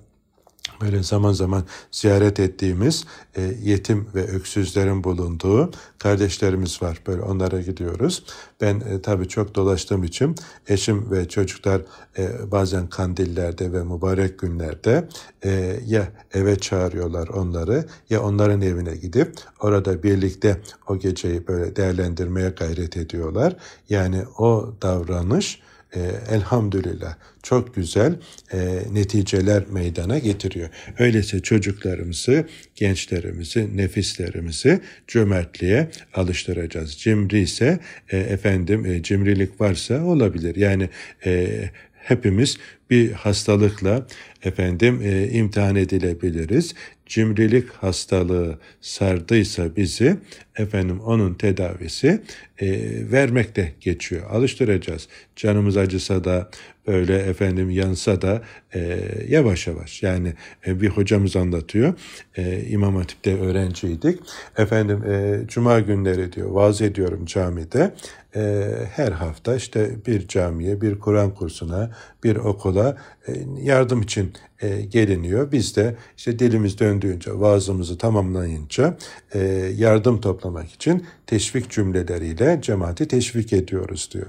böyle 0.81 1.03
zaman 1.03 1.33
zaman 1.33 1.65
ziyaret 1.91 2.41
ettiğimiz 2.41 3.05
e, 3.37 3.43
yetim 3.63 4.07
ve 4.15 4.27
öksüzlerin 4.27 5.05
bulunduğu 5.05 5.71
kardeşlerimiz 5.99 6.83
var. 6.83 7.01
Böyle 7.07 7.23
onlara 7.23 7.61
gidiyoruz. 7.61 8.25
Ben 8.61 8.81
e, 8.81 9.03
tabii 9.03 9.29
çok 9.29 9.55
dolaştığım 9.55 10.05
için 10.05 10.35
eşim 10.69 11.11
ve 11.11 11.29
çocuklar 11.29 11.83
e, 12.19 12.51
bazen 12.51 12.87
kandillerde 12.87 13.73
ve 13.73 13.83
mübarek 13.83 14.39
günlerde 14.39 15.09
e, 15.45 15.81
ya 15.87 16.09
eve 16.35 16.57
çağırıyorlar 16.57 17.29
onları 17.29 17.85
ya 18.11 18.23
onların 18.23 18.61
evine 18.61 18.97
gidip 18.97 19.35
orada 19.61 20.03
birlikte 20.03 20.61
o 20.89 20.99
geceyi 20.99 21.47
böyle 21.47 21.77
değerlendirmeye 21.77 22.49
gayret 22.49 22.97
ediyorlar. 22.97 23.57
Yani 23.89 24.25
o 24.39 24.75
davranış 24.83 25.61
e, 25.95 26.01
elhamdülillah 26.35 27.15
çok 27.43 27.75
güzel 27.75 28.19
e, 28.53 28.59
neticeler 28.93 29.63
meydana 29.71 30.19
getiriyor. 30.19 30.69
Öyleyse 30.99 31.41
çocuklarımızı, 31.41 32.49
gençlerimizi, 32.75 33.77
nefislerimizi 33.77 34.81
cömertliğe 35.09 35.91
alıştıracağız. 36.15 36.99
Cimri 36.99 37.39
ise 37.41 37.79
e, 38.09 38.19
efendim 38.19 38.87
e, 38.87 39.03
cimrilik 39.03 39.61
varsa 39.61 40.05
olabilir. 40.05 40.57
Yani 40.57 40.89
e, 41.27 41.61
hepimiz 41.93 42.59
bir 42.91 43.13
hastalıkla 43.13 44.07
efendim 44.43 45.01
e, 45.05 45.29
imtihan 45.29 45.77
edilebiliriz. 45.77 46.75
Cimrilik 47.07 47.71
hastalığı 47.71 48.59
sardıysa 48.81 49.77
bizi 49.77 50.17
efendim 50.57 51.01
onun 51.01 51.35
tedavisi 51.35 52.23
e, 52.59 52.69
vermekte 53.13 53.73
geçiyor. 53.81 54.31
Alıştıracağız. 54.31 55.09
Canımız 55.37 55.77
acısa 55.77 56.25
da 56.25 56.51
öyle 56.87 57.19
efendim 57.19 57.71
yansa 57.71 58.23
da 58.23 58.43
e, 58.75 59.01
yavaş 59.29 59.67
yavaş 59.67 60.03
yani 60.03 60.33
e, 60.67 60.81
bir 60.81 60.89
hocamız 60.89 61.37
anlatıyor. 61.37 61.95
E, 62.37 62.65
İmam 62.69 62.97
Hatip'te 62.97 63.41
öğrenciydik. 63.41 64.21
Efendim 64.59 65.05
e, 65.05 65.41
cuma 65.49 65.81
günleri 65.81 66.33
diyor 66.33 66.51
vaaz 66.51 66.83
ediyorum 66.83 67.25
camide. 67.27 67.95
E, 68.37 68.71
her 68.93 69.13
hafta 69.13 69.57
işte 69.57 69.91
bir 70.07 70.29
camiye, 70.29 70.81
bir 70.81 70.99
Kur'an 70.99 71.35
kursuna, 71.35 71.91
bir 72.25 72.37
okula 72.37 72.80
e, 73.29 73.33
yardım 73.63 74.03
için 74.03 74.33
e, 74.63 74.81
geliniyor. 74.81 75.53
Biz 75.53 75.77
de 75.77 75.97
işte 76.17 76.39
dilimiz 76.39 76.79
döndüğünce, 76.79 77.41
vaazımızı 77.41 77.99
tamamlayınca 77.99 78.97
e, 79.35 79.39
yardım 79.77 80.21
toplamak 80.21 80.73
için 80.73 81.07
teşvik 81.27 81.71
cümleleriyle 81.71 82.59
cemaati 82.63 83.09
teşvik 83.09 83.53
ediyoruz 83.53 84.11
diyor. 84.13 84.27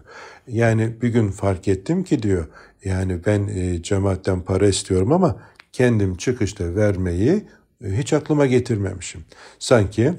Yani 0.48 1.02
bir 1.02 1.10
gün 1.10 1.32
fark 1.32 1.68
ettim 1.68 2.04
ki 2.04 2.24
diyor, 2.24 2.46
yani 2.86 3.26
ben 3.26 3.50
cemaatten 3.82 4.42
para 4.42 4.68
istiyorum 4.68 5.12
ama 5.12 5.40
kendim 5.74 6.18
çıkışta 6.18 6.76
vermeyi 6.76 7.44
hiç 7.84 8.14
aklıma 8.14 8.46
getirmemişim. 8.46 9.22
Sanki 9.60 10.14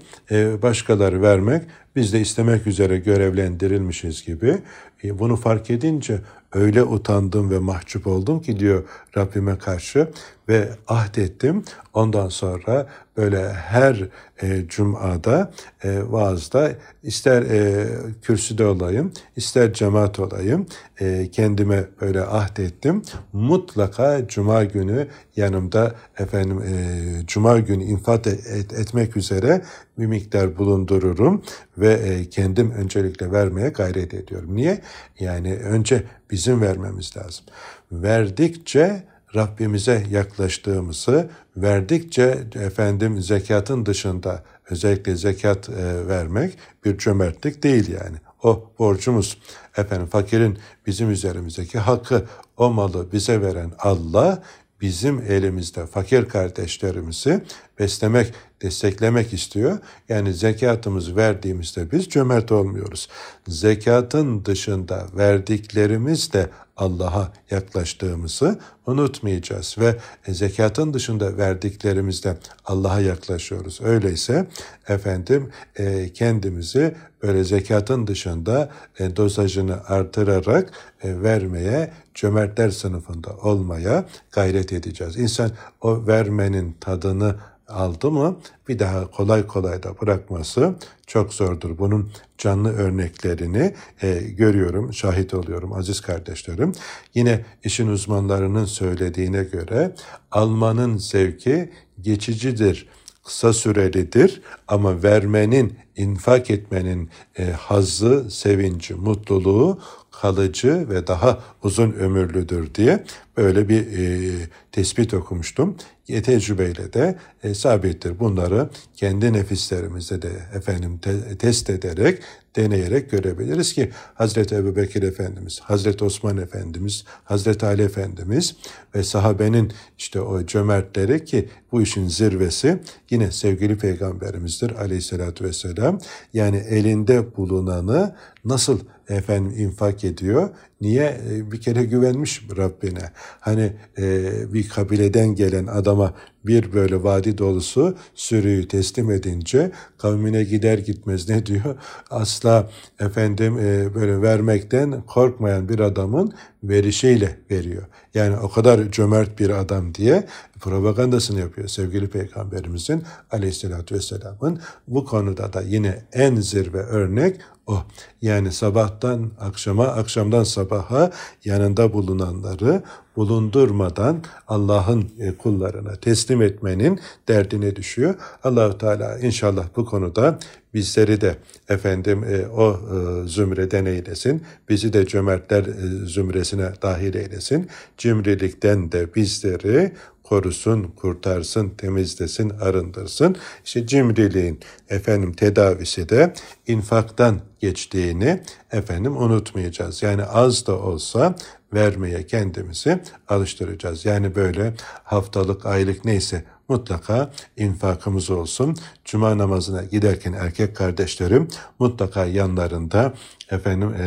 başkaları 0.62 1.23
vermek 1.23 1.62
biz 1.97 2.12
de 2.12 2.21
istemek 2.21 2.66
üzere 2.66 2.99
görevlendirilmişiz 2.99 4.25
gibi. 4.25 4.59
Bunu 5.05 5.37
fark 5.37 5.71
edince 5.71 6.18
öyle 6.53 6.83
utandım 6.83 7.51
ve 7.51 7.59
mahcup 7.59 8.07
oldum 8.07 8.43
ki 8.43 8.59
diyor 8.59 8.85
Rabbime 9.17 9.59
karşı 9.59 10.09
ve 10.49 10.69
ahdettim. 10.88 11.65
Ondan 11.95 12.29
sonra 12.29 12.88
böyle 13.17 13.53
her 13.53 14.09
e, 14.43 14.69
cumada 14.69 15.53
e, 15.85 16.01
vaazda 16.12 16.73
ister 17.03 17.43
e, 17.43 17.87
kürsüde 18.23 18.67
olayım, 18.67 19.12
ister 19.37 19.73
cemaat 19.73 20.19
olayım 20.19 20.67
e, 21.01 21.29
kendime 21.33 21.85
böyle 22.01 22.21
ahdettim. 22.21 23.03
Mutlaka 23.33 24.29
cuma 24.29 24.65
günü 24.65 25.09
yanımda 25.37 25.95
efendim 26.19 26.62
e, 26.62 27.27
cuma 27.27 27.59
günü 27.59 27.85
infat 27.85 28.27
et, 28.27 28.73
etmek 28.73 29.17
üzere 29.17 29.62
bir 29.99 30.07
miktar 30.07 30.59
bulundururum 30.59 31.43
ve 31.79 31.93
e, 31.93 32.31
kendim 32.31 32.71
öncelikle 32.71 33.33
vermeye 33.33 33.69
gayret 33.69 34.15
ediyorum. 34.15 34.57
Niye? 34.57 34.81
Yani 35.21 35.55
önce 35.57 36.05
bizim 36.42 36.61
vermemiz 36.61 37.16
lazım. 37.16 37.44
Verdikçe 37.92 39.02
Rabbimize 39.35 40.07
yaklaştığımızı, 40.11 41.31
verdikçe 41.57 42.38
efendim 42.55 43.22
zekatın 43.22 43.87
dışında 43.87 44.42
özellikle 44.70 45.16
zekat 45.16 45.68
e, 45.68 46.09
vermek 46.09 46.59
bir 46.85 46.98
cömertlik 46.98 47.62
değil 47.62 47.90
yani. 47.90 48.16
O 48.42 48.70
borcumuz. 48.78 49.38
Efendim 49.76 50.07
fakirin 50.07 50.59
bizim 50.87 51.11
üzerimizdeki 51.11 51.78
hakkı 51.78 52.24
o 52.57 52.70
malı 52.70 53.12
bize 53.12 53.42
veren 53.42 53.72
Allah 53.78 54.42
bizim 54.81 55.20
elimizde 55.20 55.87
fakir 55.87 56.28
kardeşlerimizi 56.28 57.44
beslemek, 57.78 58.35
desteklemek 58.62 59.33
istiyor. 59.33 59.79
Yani 60.09 60.35
zekatımızı 60.35 61.16
verdiğimizde 61.16 61.92
biz 61.92 62.09
cömert 62.09 62.53
olmuyoruz. 62.53 63.09
Zekatın 63.48 64.44
dışında 64.44 65.07
verdiklerimiz 65.16 66.33
de 66.33 66.51
Allah'a 66.77 67.33
yaklaştığımızı 67.51 68.59
unutmayacağız 68.87 69.77
ve 69.79 69.96
zekatın 70.29 70.94
dışında 70.94 71.37
verdiklerimizde 71.37 72.37
Allah'a 72.64 73.01
yaklaşıyoruz. 73.01 73.81
Öyleyse 73.83 74.46
efendim 74.88 75.51
e, 75.77 76.12
kendimizi 76.12 76.94
böyle 77.22 77.44
zekatın 77.44 78.07
dışında 78.07 78.70
e, 78.98 79.16
dozajını 79.16 79.85
artırarak 79.85 80.70
e, 81.03 81.22
vermeye, 81.22 81.92
cömertler 82.14 82.70
sınıfında 82.70 83.31
olmaya 83.37 84.05
gayret 84.33 84.72
edeceğiz. 84.72 85.16
İnsan 85.16 85.51
o 85.81 86.07
vermenin 86.07 86.77
tadını 86.81 87.37
aldı 87.68 88.11
mı 88.11 88.37
bir 88.68 88.79
daha 88.79 89.11
kolay 89.11 89.46
kolay 89.46 89.83
da 89.83 90.01
bırakması 90.01 90.75
çok 91.07 91.35
zordur. 91.35 91.79
Bunun 91.79 92.11
canlı 92.38 92.72
örneklerini 92.72 93.75
e, 94.03 94.14
görüyorum, 94.14 94.94
şahit 94.94 95.35
oluyorum 95.35 95.72
aziz 95.72 96.01
kardeşlerim. 96.01 96.72
Yine 97.14 97.44
işin 97.64 97.88
uzmanlarının 97.88 98.64
söylediğine 98.64 99.44
göre 99.44 99.94
almanın 100.31 100.96
zevki 100.96 101.72
geçicidir 102.01 102.88
kısa 103.25 103.53
sürelidir 103.53 104.42
ama 104.68 105.03
vermenin, 105.03 105.79
infak 105.96 106.51
etmenin 106.51 107.11
e, 107.38 107.44
hazzı, 107.44 108.31
sevinci, 108.31 108.94
mutluluğu 108.94 109.81
kalıcı 110.22 110.88
ve 110.88 111.06
daha 111.06 111.38
uzun 111.62 111.92
ömürlüdür 111.92 112.74
diye 112.74 113.04
böyle 113.37 113.68
bir 113.68 113.98
e, 113.98 114.32
tespit 114.72 115.14
okumuştum. 115.14 115.76
E, 116.08 116.22
tecrübeyle 116.22 116.92
de 116.92 117.18
e, 117.42 117.54
sabittir. 117.54 118.18
Bunları 118.20 118.68
kendi 118.96 119.32
nefislerimizde 119.32 120.22
de 120.22 120.30
efendim 120.54 120.98
te, 120.98 121.38
test 121.38 121.70
ederek, 121.70 122.22
deneyerek 122.56 123.11
görebiliriz 123.11 123.72
ki 123.72 123.90
Hazreti 124.14 124.54
Ebu 124.54 124.76
Bekir 124.76 125.02
Efendimiz, 125.02 125.61
Hazreti 125.61 126.04
Osman 126.04 126.37
Efendimiz, 126.37 127.04
Hazreti 127.24 127.66
Ali 127.66 127.82
Efendimiz 127.82 128.56
ve 128.94 129.02
sahabenin 129.02 129.72
işte 129.98 130.20
o 130.20 130.46
cömertleri 130.46 131.24
ki 131.24 131.48
bu 131.72 131.82
işin 131.82 132.08
zirvesi 132.08 132.80
yine 133.11 133.30
sevgili 133.30 133.78
peygamberimizdir 133.78 134.70
aleyhissalatü 134.70 135.44
vesselam. 135.44 135.98
Yani 136.32 136.56
elinde 136.56 137.37
bulunanı 137.37 138.16
nasıl 138.44 138.80
efendim 139.09 139.59
infak 139.59 140.05
ediyor. 140.05 140.49
Niye? 140.81 141.21
E, 141.31 141.53
bir 141.53 141.61
kere 141.61 141.85
güvenmiş 141.85 142.43
Rabbine. 142.57 143.12
Hani 143.41 143.73
e, 143.99 144.33
bir 144.53 144.69
kabileden 144.69 145.35
gelen 145.35 145.67
adama 145.67 146.15
bir 146.47 146.73
böyle 146.73 147.03
vadi 147.03 147.38
dolusu 147.38 147.97
sürüyü 148.15 148.69
teslim 148.69 149.11
edince 149.11 149.73
kavmine 149.99 150.45
gider 150.45 150.79
gitmez 150.79 151.29
ne 151.29 151.47
diyor? 151.47 151.77
Asla 152.11 152.71
efendim 153.01 153.59
e, 153.59 153.95
böyle 153.95 154.23
vermekten 154.23 155.03
korkmayan 155.07 155.69
bir 155.69 155.79
adamın 155.79 156.33
verişiyle 156.65 157.38
veriyor. 157.51 157.83
Yani 158.15 158.37
o 158.37 158.51
kadar 158.51 158.91
cömert 158.91 159.38
bir 159.38 159.51
adam 159.51 159.95
diye 159.95 160.27
propagandasını 160.61 161.41
yapıyor 161.41 161.69
sevgili 161.69 162.09
peygamberimizin 162.09 163.03
aleyhissalatü 163.31 163.95
vesselamın. 163.95 164.61
Bu 164.88 165.05
konuda 165.05 165.53
da 165.53 165.63
yine 165.63 166.03
en 166.13 166.37
zirve 166.37 166.81
örnek 166.81 167.40
o. 167.67 167.83
Yani 168.23 168.52
sabahtan 168.52 169.31
akşama, 169.40 169.87
akşamdan 169.87 170.44
sabaha 170.44 171.10
yanında 171.44 171.92
bulunanları 171.92 172.83
bulundurmadan 173.17 174.23
Allah'ın 174.48 175.08
e, 175.19 175.37
kullarına 175.37 175.96
teslim 175.96 176.42
etmenin 176.42 177.00
derdine 177.29 177.77
düşüyor. 177.77 178.15
Allahu 178.44 178.79
Teala 178.79 179.19
inşallah 179.19 179.67
bu 179.77 179.85
konuda 179.85 180.38
bizleri 180.75 181.21
de 181.21 181.37
efendim 181.69 182.25
e, 182.25 182.46
o 182.46 182.73
e, 182.73 183.29
zümreden 183.29 183.85
eylesin. 183.85 184.42
Bizi 184.69 184.92
de 184.92 185.06
cömertler 185.06 185.65
zümresine 186.04 186.69
dahil 186.83 187.15
eylesin. 187.15 187.69
Cimrilikten 187.98 188.92
de 188.92 189.15
bizleri 189.15 189.92
korusun, 190.33 190.83
kurtarsın, 190.83 191.68
temizlesin, 191.68 192.50
arındırsın. 192.50 193.37
İşte 193.64 193.87
cimriliğin 193.87 194.60
efendim 194.88 195.33
tedavisi 195.33 196.08
de 196.08 196.35
infaktan 196.66 197.40
geçtiğini 197.60 198.42
efendim 198.70 199.16
unutmayacağız. 199.16 200.02
Yani 200.02 200.24
az 200.24 200.66
da 200.66 200.78
olsa 200.78 201.35
vermeye 201.74 202.26
kendimizi 202.26 203.00
alıştıracağız. 203.28 204.04
Yani 204.04 204.35
böyle 204.35 204.74
haftalık, 205.04 205.66
aylık 205.66 206.04
neyse 206.04 206.44
mutlaka 206.73 207.31
infakımız 207.56 208.31
olsun. 208.31 208.77
Cuma 209.04 209.38
namazına 209.38 209.83
giderken 209.83 210.33
erkek 210.33 210.77
kardeşlerim 210.77 211.48
mutlaka 211.79 212.25
yanlarında 212.25 213.14
efendim 213.50 213.94
e, 214.00 214.06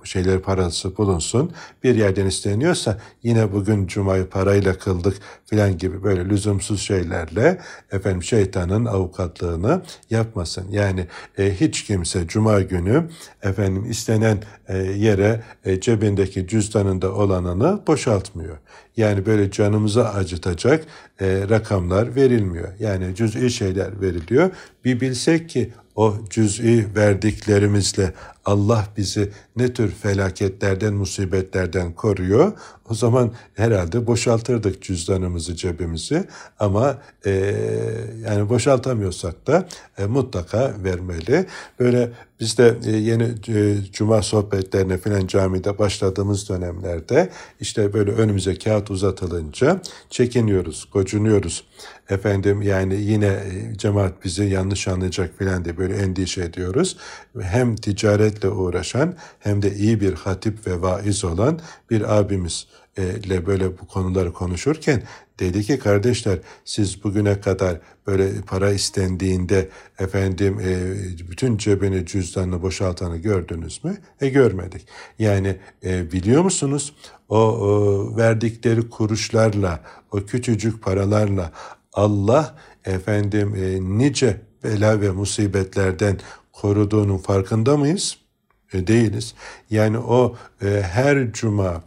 bu 0.00 0.06
şeyler 0.06 0.40
parası 0.40 0.96
bulunsun. 0.96 1.52
Bir 1.84 1.94
yerden 1.94 2.26
isteniyorsa 2.26 2.98
yine 3.22 3.52
bugün 3.52 3.86
cumayı 3.86 4.26
parayla 4.26 4.78
kıldık 4.78 5.16
filan 5.46 5.78
gibi 5.78 6.02
böyle 6.02 6.28
lüzumsuz 6.28 6.80
şeylerle 6.80 7.60
efendim 7.92 8.22
şeytanın 8.22 8.84
avukatlığını 8.84 9.82
yapmasın. 10.10 10.66
Yani 10.70 11.06
e, 11.38 11.54
hiç 11.54 11.84
kimse 11.84 12.26
cuma 12.26 12.60
günü 12.60 13.08
efendim 13.42 13.90
istenen 13.90 14.38
e, 14.68 14.76
yere 14.78 15.42
e, 15.64 15.80
cebindeki 15.80 16.48
cüzdanında 16.48 17.14
olanını 17.14 17.80
boşaltmıyor. 17.86 18.58
Yani 18.96 19.26
böyle 19.26 19.50
canımızı 19.50 20.08
acıtacak 20.08 20.84
e, 21.20 21.48
rakamlar 21.84 22.16
verilmiyor. 22.16 22.68
Yani 22.80 23.14
cüz'i 23.14 23.50
şeyler 23.50 24.00
veriliyor. 24.00 24.50
Bir 24.84 25.00
bilsek 25.00 25.48
ki 25.48 25.72
o 25.96 26.14
cüz'i 26.30 26.86
verdiklerimizle 26.96 28.12
Allah 28.44 28.86
bizi 28.96 29.30
ne 29.56 29.72
tür 29.72 29.90
felaketlerden, 29.90 30.94
musibetlerden 30.94 31.92
koruyor. 31.92 32.52
O 32.90 32.94
zaman 32.94 33.32
herhalde 33.54 34.06
boşaltırdık 34.06 34.82
cüzdanımızı, 34.82 35.56
cebimizi. 35.56 36.24
Ama 36.58 36.98
e, 37.26 37.30
yani 38.24 38.48
boşaltamıyorsak 38.48 39.46
da 39.46 39.68
e, 39.98 40.06
mutlaka 40.06 40.74
vermeli. 40.84 41.46
Böyle 41.80 42.10
biz 42.40 42.58
de 42.58 42.76
e, 42.86 42.90
yeni 42.90 43.28
e, 43.48 43.76
cuma 43.92 44.22
sohbetlerine 44.22 44.98
filan 44.98 45.26
camide 45.26 45.78
başladığımız 45.78 46.48
dönemlerde 46.48 47.30
işte 47.60 47.92
böyle 47.92 48.10
önümüze 48.10 48.54
kağıt 48.58 48.90
uzatılınca 48.90 49.80
çekiniyoruz, 50.10 50.88
gocunuyoruz. 50.92 51.64
Efendim 52.08 52.62
yani 52.62 52.94
yine 52.94 53.26
e, 53.26 53.78
cemaat 53.78 54.24
bizi 54.24 54.44
yanlış 54.44 54.88
anlayacak 54.88 55.38
filan 55.38 55.64
diye 55.64 55.76
böyle 55.76 55.96
endişe 55.96 56.42
ediyoruz. 56.42 56.96
Hem 57.40 57.76
ticaretle 57.76 58.48
uğraşan 58.48 59.16
hem 59.38 59.62
de 59.62 59.74
iyi 59.74 60.00
bir 60.00 60.12
hatip 60.12 60.66
ve 60.66 60.82
vaiz 60.82 61.24
olan 61.24 61.60
bir 61.90 62.18
abimiz 62.18 62.66
ile 62.96 63.46
böyle 63.46 63.78
bu 63.78 63.86
konuları 63.86 64.32
konuşurken 64.32 65.02
dedi 65.38 65.62
ki 65.62 65.78
kardeşler 65.78 66.38
siz 66.64 67.04
bugüne 67.04 67.40
kadar 67.40 67.80
böyle 68.06 68.40
para 68.40 68.72
istendiğinde 68.72 69.68
efendim 69.98 70.60
e, 70.60 71.30
bütün 71.30 71.56
cebini 71.56 72.06
cüzdanını 72.06 72.62
boşaltanı 72.62 73.16
gördünüz 73.16 73.84
mü? 73.84 73.96
E 74.20 74.28
görmedik. 74.28 74.86
Yani 75.18 75.56
e, 75.84 76.12
biliyor 76.12 76.42
musunuz 76.42 76.94
o, 77.28 77.38
o 77.38 78.16
verdikleri 78.16 78.90
kuruşlarla 78.90 79.80
o 80.12 80.18
küçücük 80.18 80.82
paralarla 80.82 81.52
Allah 81.94 82.54
efendim 82.84 83.54
e, 83.54 83.98
nice 83.98 84.40
bela 84.64 85.00
ve 85.00 85.10
musibetlerden 85.10 86.18
koruduğunun 86.52 87.18
farkında 87.18 87.76
mıyız? 87.76 88.16
E, 88.72 88.86
değiliz. 88.86 89.34
Yani 89.70 89.98
o 89.98 90.36
e, 90.62 90.82
her 90.82 91.32
cuma 91.32 91.82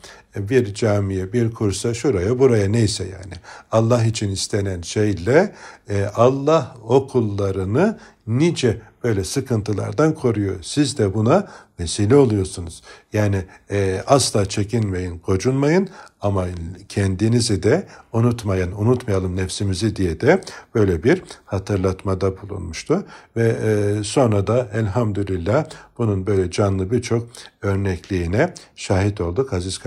bir 0.50 0.74
camiye, 0.74 1.34
bir 1.34 1.52
kursa, 1.52 1.94
şuraya, 1.94 2.40
buraya 2.40 2.72
neyse 2.72 3.04
yani. 3.04 3.34
Allah 3.72 4.04
için 4.04 4.32
istenen 4.32 4.82
şeyle 4.82 5.54
e, 5.90 6.06
Allah 6.16 6.76
o 6.88 7.08
kullarını 7.08 8.00
nice 8.28 8.82
böyle 9.04 9.24
sıkıntılardan 9.24 10.14
koruyor. 10.14 10.56
Siz 10.62 10.98
de 10.98 11.14
buna 11.14 11.48
vesile 11.80 12.16
oluyorsunuz. 12.16 12.84
Yani 13.14 13.46
e, 13.72 14.04
asla 14.08 14.46
çekinmeyin, 14.46 15.22
gocunmayın 15.26 15.90
ama 16.22 16.46
kendinizi 16.90 17.64
de 17.64 17.88
unutmayın, 18.14 18.72
unutmayalım 18.72 19.36
nefsimizi 19.36 19.96
diye 19.96 20.22
de 20.22 20.42
böyle 20.76 21.04
bir 21.04 21.24
hatırlatmada 21.46 22.42
bulunmuştu. 22.42 23.06
Ve 23.36 23.48
e, 23.48 24.04
sonra 24.04 24.48
da 24.48 24.70
elhamdülillah 24.74 25.66
bunun 25.98 26.28
böyle 26.28 26.52
canlı 26.52 26.92
birçok 26.92 27.28
örnekliğine 27.62 28.54
şahit 28.76 29.22
olduk 29.22 29.54
aziz 29.54 29.78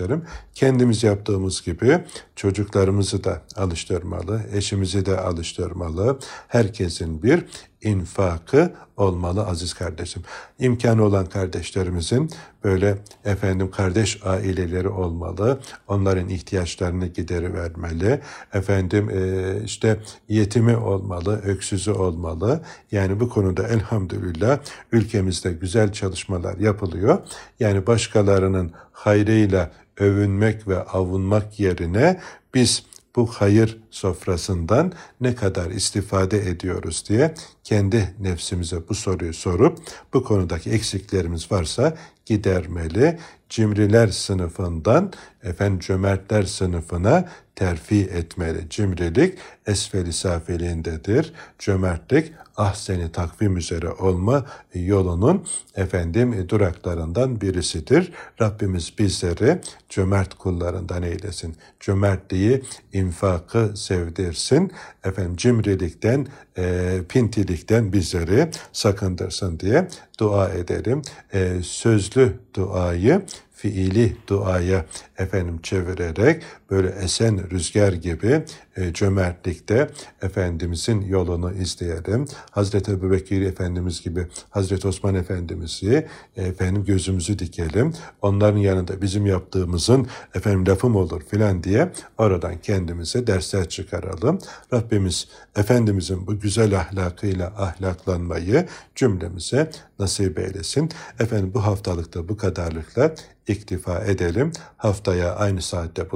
kardeşlerim. 0.00 0.24
Kendimiz 0.54 1.02
yaptığımız 1.02 1.62
gibi 1.62 1.98
çocuklarımızı 2.36 3.24
da 3.24 3.42
alıştırmalı, 3.56 4.40
eşimizi 4.52 5.06
de 5.06 5.20
alıştırmalı. 5.20 6.18
Herkesin 6.48 7.22
bir 7.22 7.44
infakı 7.82 8.72
olmalı 8.96 9.46
aziz 9.46 9.74
kardeşim. 9.74 10.22
İmkanı 10.58 11.04
olan 11.04 11.26
kardeşlerimizin 11.26 12.30
böyle 12.64 12.98
efendim 13.24 13.70
kardeş 13.70 14.20
aileleri 14.24 14.88
olmalı. 14.88 15.60
Onların 15.88 16.28
ihtiyaçlarını 16.28 17.06
gideri 17.06 17.54
vermeli. 17.54 18.20
Efendim 18.52 19.10
e, 19.10 19.64
işte 19.64 20.00
yetimi 20.28 20.76
olmalı, 20.76 21.40
öksüzü 21.42 21.90
olmalı. 21.90 22.62
Yani 22.92 23.20
bu 23.20 23.28
konuda 23.28 23.68
elhamdülillah 23.68 24.58
ülkemizde 24.92 25.52
güzel 25.52 25.92
çalışmalar 25.92 26.58
yapılıyor. 26.58 27.18
Yani 27.60 27.86
başkalarının 27.86 28.72
hayrıyla 28.92 29.70
övünmek 30.00 30.68
ve 30.68 30.82
avunmak 30.82 31.60
yerine 31.60 32.20
biz 32.54 32.84
bu 33.16 33.26
hayır 33.26 33.78
sofrasından 33.90 34.92
ne 35.20 35.34
kadar 35.34 35.70
istifade 35.70 36.50
ediyoruz 36.50 37.04
diye 37.08 37.34
kendi 37.64 38.14
nefsimize 38.20 38.88
bu 38.88 38.94
soruyu 38.94 39.34
sorup 39.34 39.78
bu 40.14 40.24
konudaki 40.24 40.70
eksiklerimiz 40.70 41.52
varsa 41.52 41.96
gidermeli. 42.26 43.18
Cimriler 43.48 44.08
sınıfından 44.08 45.12
efendim 45.42 45.78
cömertler 45.78 46.42
sınıfına 46.42 47.28
terfi 47.56 48.00
etmeli. 48.00 48.70
Cimrilik 48.70 49.38
esfeli 49.66 50.12
safeliğindedir. 50.12 51.32
Cömertlik 51.58 52.32
ahseni 52.60 53.12
takvim 53.12 53.56
üzere 53.56 53.88
olma 53.88 54.44
yolunun 54.74 55.46
efendim 55.76 56.48
duraklarından 56.48 57.40
birisidir. 57.40 58.12
Rabbimiz 58.40 58.92
bizleri 58.98 59.60
cömert 59.88 60.34
kullarından 60.34 61.02
eylesin. 61.02 61.56
Cömertliği, 61.80 62.62
infakı 62.92 63.72
sevdirsin. 63.76 64.72
Efendim 65.04 65.36
cimrilikten, 65.36 66.26
e, 66.58 66.98
pintilikten 67.08 67.92
bizleri 67.92 68.50
sakındırsın 68.72 69.60
diye 69.60 69.88
dua 70.20 70.48
edelim. 70.48 71.02
E, 71.32 71.56
sözlü 71.62 72.38
duayı 72.54 73.22
fiili 73.60 74.16
duaya 74.28 74.84
efendim 75.18 75.60
çevirerek 75.62 76.42
böyle 76.70 76.88
esen 76.88 77.50
rüzgar 77.50 77.92
gibi 77.92 78.44
e, 78.76 78.92
cömertlikte 78.92 79.90
Efendimizin 80.22 81.00
yolunu 81.00 81.52
izleyelim. 81.52 82.24
Hazreti 82.50 82.92
Ebu 82.92 83.10
Bekir 83.10 83.42
Efendimiz 83.42 84.02
gibi 84.02 84.26
Hazreti 84.50 84.88
Osman 84.88 85.14
Efendimiz'i 85.14 86.06
e, 86.36 86.42
efendim 86.42 86.84
gözümüzü 86.84 87.38
dikelim. 87.38 87.92
Onların 88.22 88.58
yanında 88.58 89.02
bizim 89.02 89.26
yaptığımızın 89.26 90.06
efendim 90.34 90.66
lafım 90.66 90.96
olur 90.96 91.22
filan 91.30 91.64
diye 91.64 91.92
oradan 92.18 92.58
kendimize 92.58 93.26
dersler 93.26 93.68
çıkaralım. 93.68 94.38
Rabbimiz 94.72 95.28
Efendimizin 95.56 96.26
bu 96.26 96.40
güzel 96.40 96.78
ahlakıyla 96.78 97.46
ahlaklanmayı 97.46 98.66
cümlemize 98.94 99.70
nasip 99.98 100.38
eylesin. 100.38 100.90
Efendim 101.20 101.50
bu 101.54 101.64
haftalıkta 101.66 102.28
bu 102.28 102.36
kadarlıkla 102.36 103.14
iktifa 103.48 104.04
edelim. 104.04 104.52
Haftaya 104.76 105.34
aynı 105.34 105.62
saatte 105.62 106.08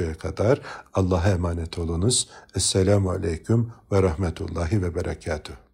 buluşuncaya 0.00 0.14
kadar 0.14 0.60
Allah'a 0.94 1.28
emanet 1.28 1.78
olunuz. 1.78 2.28
Esselamu 2.54 3.10
Aleyküm 3.10 3.72
ve 3.92 4.02
Rahmetullahi 4.02 4.82
ve 4.82 4.94
Berekatuhu. 4.94 5.69